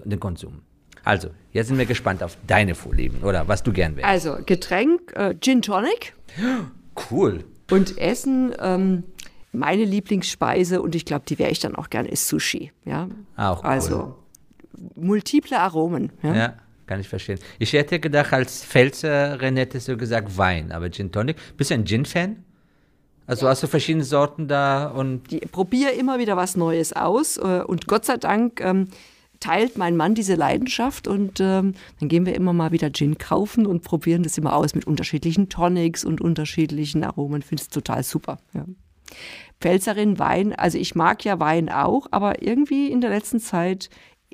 den 0.04 0.20
Konsum. 0.20 0.62
Also, 1.04 1.30
jetzt 1.52 1.68
sind 1.68 1.78
wir 1.78 1.86
gespannt 1.86 2.22
auf 2.22 2.36
deine 2.46 2.74
Vorlieben 2.74 3.22
oder 3.22 3.48
was 3.48 3.62
du 3.62 3.72
gern 3.72 3.96
wärst. 3.96 4.08
Also, 4.08 4.38
Getränk, 4.44 5.12
äh, 5.16 5.34
Gin 5.40 5.62
Tonic. 5.62 6.14
Cool. 7.10 7.44
Und 7.70 7.98
Essen, 7.98 8.52
ähm, 8.60 9.04
meine 9.52 9.84
Lieblingsspeise 9.84 10.82
und 10.82 10.94
ich 10.94 11.04
glaube, 11.04 11.24
die 11.28 11.38
wäre 11.38 11.50
ich 11.50 11.60
dann 11.60 11.76
auch 11.76 11.90
gerne, 11.90 12.08
ist 12.08 12.28
Sushi. 12.28 12.72
Ja? 12.84 13.08
Auch 13.36 13.62
cool. 13.62 13.70
Also, 13.70 14.16
multiple 14.96 15.58
Aromen. 15.58 16.12
Ja? 16.22 16.34
Ja, 16.34 16.54
kann 16.86 17.00
ich 17.00 17.08
verstehen. 17.08 17.38
Ich 17.58 17.72
hätte 17.72 18.00
gedacht, 18.00 18.32
als 18.32 18.64
Pfälzerin 18.64 19.56
hättest 19.56 19.88
du 19.88 19.96
gesagt 19.96 20.36
Wein, 20.36 20.72
aber 20.72 20.90
Gin 20.90 21.12
Tonic. 21.12 21.36
Bist 21.56 21.70
du 21.70 21.74
ein 21.74 21.84
Gin-Fan? 21.84 22.44
Also 23.28 23.46
hast 23.46 23.62
du 23.62 23.66
verschiedene 23.66 24.04
Sorten 24.04 24.48
da 24.48 24.86
und. 24.88 25.30
Die 25.30 25.40
probiere 25.40 25.92
immer 25.92 26.18
wieder 26.18 26.36
was 26.36 26.56
Neues 26.56 26.94
aus 26.94 27.36
äh, 27.36 27.62
und 27.64 27.86
Gott 27.86 28.06
sei 28.06 28.16
Dank 28.16 28.60
ähm, 28.60 28.88
teilt 29.38 29.76
mein 29.76 29.96
Mann 29.96 30.14
diese 30.14 30.34
Leidenschaft 30.34 31.06
und 31.06 31.38
ähm, 31.38 31.74
dann 32.00 32.08
gehen 32.08 32.24
wir 32.24 32.34
immer 32.34 32.54
mal 32.54 32.72
wieder 32.72 32.90
Gin 32.90 33.18
kaufen 33.18 33.66
und 33.66 33.84
probieren 33.84 34.22
das 34.22 34.38
immer 34.38 34.56
aus 34.56 34.74
mit 34.74 34.86
unterschiedlichen 34.86 35.50
Tonics 35.50 36.04
und 36.04 36.22
unterschiedlichen 36.22 37.04
Aromen. 37.04 37.42
Finde 37.42 37.62
es 37.62 37.68
total 37.68 38.02
super. 38.02 38.38
Ja. 38.54 38.64
Pfälzerin 39.60 40.18
Wein, 40.18 40.54
also 40.54 40.78
ich 40.78 40.94
mag 40.94 41.22
ja 41.24 41.38
Wein 41.38 41.68
auch, 41.68 42.06
aber 42.10 42.42
irgendwie 42.42 42.90
in 42.90 43.02
der 43.02 43.10
letzten 43.10 43.40
Zeit 43.40 43.90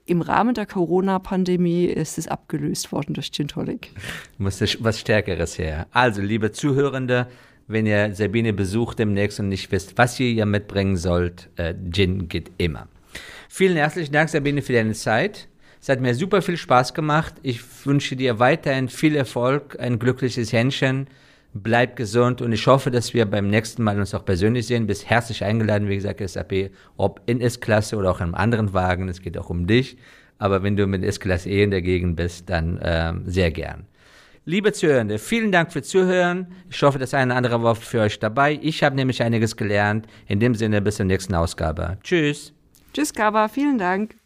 im 0.06 0.20
Rahmen 0.20 0.54
der 0.54 0.66
Corona-Pandemie 0.66 1.86
ist 1.86 2.16
es 2.16 2.28
abgelöst 2.28 2.92
worden 2.92 3.14
durch 3.14 3.32
Gin 3.32 3.48
Tonic. 3.48 3.90
Musste 4.38 4.66
was 4.80 5.00
Stärkeres 5.00 5.58
her. 5.58 5.86
Also, 5.92 6.20
liebe 6.20 6.52
Zuhörende, 6.52 7.26
wenn 7.66 7.86
ihr 7.86 8.14
Sabine 8.14 8.52
besucht 8.52 8.98
demnächst 8.98 9.40
und 9.40 9.48
nicht 9.48 9.70
wisst, 9.72 9.96
was 9.96 10.18
ihr 10.20 10.28
ihr 10.28 10.46
mitbringen 10.46 10.96
sollt, 10.96 11.48
äh, 11.56 11.74
Gin 11.90 12.28
geht 12.28 12.50
immer. 12.58 12.88
Vielen 13.48 13.76
herzlichen 13.76 14.12
Dank, 14.12 14.28
Sabine, 14.28 14.62
für 14.62 14.72
deine 14.72 14.92
Zeit. 14.92 15.48
Es 15.80 15.88
hat 15.88 16.00
mir 16.00 16.14
super 16.14 16.42
viel 16.42 16.56
Spaß 16.56 16.94
gemacht. 16.94 17.34
Ich 17.42 17.60
wünsche 17.86 18.16
dir 18.16 18.38
weiterhin 18.38 18.88
viel 18.88 19.14
Erfolg, 19.14 19.78
ein 19.78 19.98
glückliches 19.98 20.52
Händchen. 20.52 21.08
Bleib 21.52 21.94
gesund 21.94 22.42
und 22.42 22.52
ich 22.52 22.66
hoffe, 22.66 22.90
dass 22.90 23.14
wir 23.14 23.26
beim 23.26 23.48
nächsten 23.48 23.84
Mal 23.84 24.00
uns 24.00 24.14
auch 24.14 24.24
persönlich 24.24 24.66
sehen. 24.66 24.86
Bist 24.86 25.08
herzlich 25.08 25.44
eingeladen, 25.44 25.88
wie 25.88 25.94
gesagt, 25.94 26.26
SAP, 26.26 26.70
ob 26.96 27.20
in 27.26 27.40
S-Klasse 27.40 27.96
oder 27.96 28.10
auch 28.10 28.18
in 28.18 28.24
einem 28.24 28.34
anderen 28.34 28.72
Wagen. 28.72 29.08
Es 29.08 29.22
geht 29.22 29.38
auch 29.38 29.50
um 29.50 29.66
dich. 29.66 29.96
Aber 30.38 30.62
wenn 30.62 30.76
du 30.76 30.86
mit 30.86 31.04
S-Klasse 31.04 31.48
eh 31.48 31.62
in 31.62 31.70
der 31.70 31.82
Gegend 31.82 32.16
bist, 32.16 32.50
dann 32.50 32.80
ähm, 32.82 33.22
sehr 33.26 33.50
gern. 33.50 33.86
Liebe 34.46 34.74
Zuhörende, 34.74 35.18
vielen 35.18 35.52
Dank 35.52 35.72
fürs 35.72 35.88
Zuhören. 35.88 36.48
Ich 36.68 36.82
hoffe, 36.82 36.98
das 36.98 37.14
eine 37.14 37.32
oder 37.32 37.36
andere 37.36 37.62
war 37.62 37.74
für 37.74 38.00
euch 38.00 38.18
dabei. 38.18 38.58
Ich 38.60 38.82
habe 38.82 38.94
nämlich 38.94 39.22
einiges 39.22 39.56
gelernt. 39.56 40.06
In 40.26 40.38
dem 40.38 40.54
Sinne, 40.54 40.82
bis 40.82 40.96
zur 40.96 41.06
nächsten 41.06 41.34
Ausgabe. 41.34 41.96
Tschüss. 42.02 42.52
Tschüss, 42.92 43.14
Kaba, 43.14 43.48
vielen 43.48 43.78
Dank. 43.78 44.16